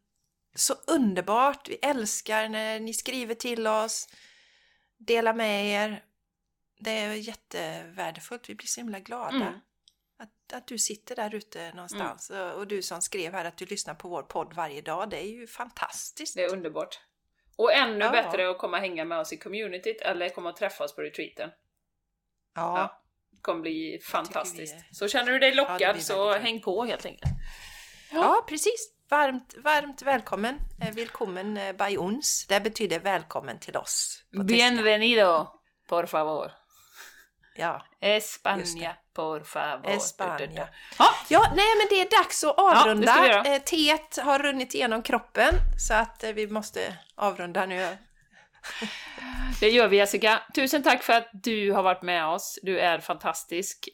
[0.55, 1.69] Så underbart!
[1.69, 4.07] Vi älskar när ni skriver till oss,
[4.97, 6.03] delar med er.
[6.79, 9.35] Det är jättevärdefullt, vi blir så himla glada.
[9.35, 9.53] Mm.
[10.19, 13.65] Att, att du sitter där ute någonstans och, och du som skrev här att du
[13.65, 16.35] lyssnar på vår podd varje dag, det är ju fantastiskt.
[16.35, 16.99] Det är underbart.
[17.57, 18.11] Och ännu Ja.
[18.11, 21.01] bättre att komma och hänga med oss i communityt eller komma och träffa oss på
[21.01, 21.49] retreaten.
[22.55, 23.03] Ja, Ja.
[23.31, 24.75] Det kommer bli fantastiskt.
[24.75, 27.31] är- Så känner du dig lockad blir så häng på helt enkelt.
[28.11, 28.93] ja precis.
[29.09, 30.59] Varmt, varmt välkommen.
[30.81, 32.45] Eh, Välkommen eh, by ons.
[32.49, 34.23] Det betyder välkommen till oss.
[34.45, 35.47] Bienvenido,
[35.89, 36.51] por favor.
[37.55, 37.85] Ja.
[38.01, 39.89] España, por favor.
[39.89, 40.67] España.
[40.99, 43.27] Ja, Ja, nej men det är dags att avrunda.
[43.27, 43.43] göra.
[43.43, 47.97] Eh, Teet har runnit igenom kroppen så att vi måste avrunda nu.
[49.59, 50.41] det gör vi Jessica.
[50.55, 52.59] Tusen tack för att du har varit med oss.
[52.63, 53.89] Du är fantastisk.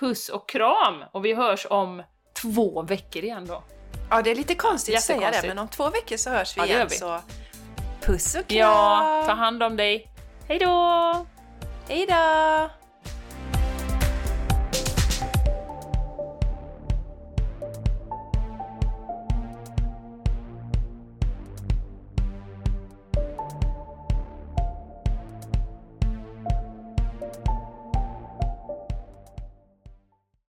[0.00, 1.04] Puss och kram!
[1.12, 2.02] Och vi hörs om
[2.42, 3.64] två veckor igen då.
[4.10, 6.60] Ja, det är lite konstigt att säga det, men om två veckor så hörs vi
[6.60, 6.86] Ja, igen.
[6.90, 6.96] vi.
[6.96, 7.20] Så
[8.00, 8.58] puss och kram!
[8.58, 10.08] Ja, ta hand om dig.
[10.48, 11.26] Hej då!
[11.88, 12.70] Hej då!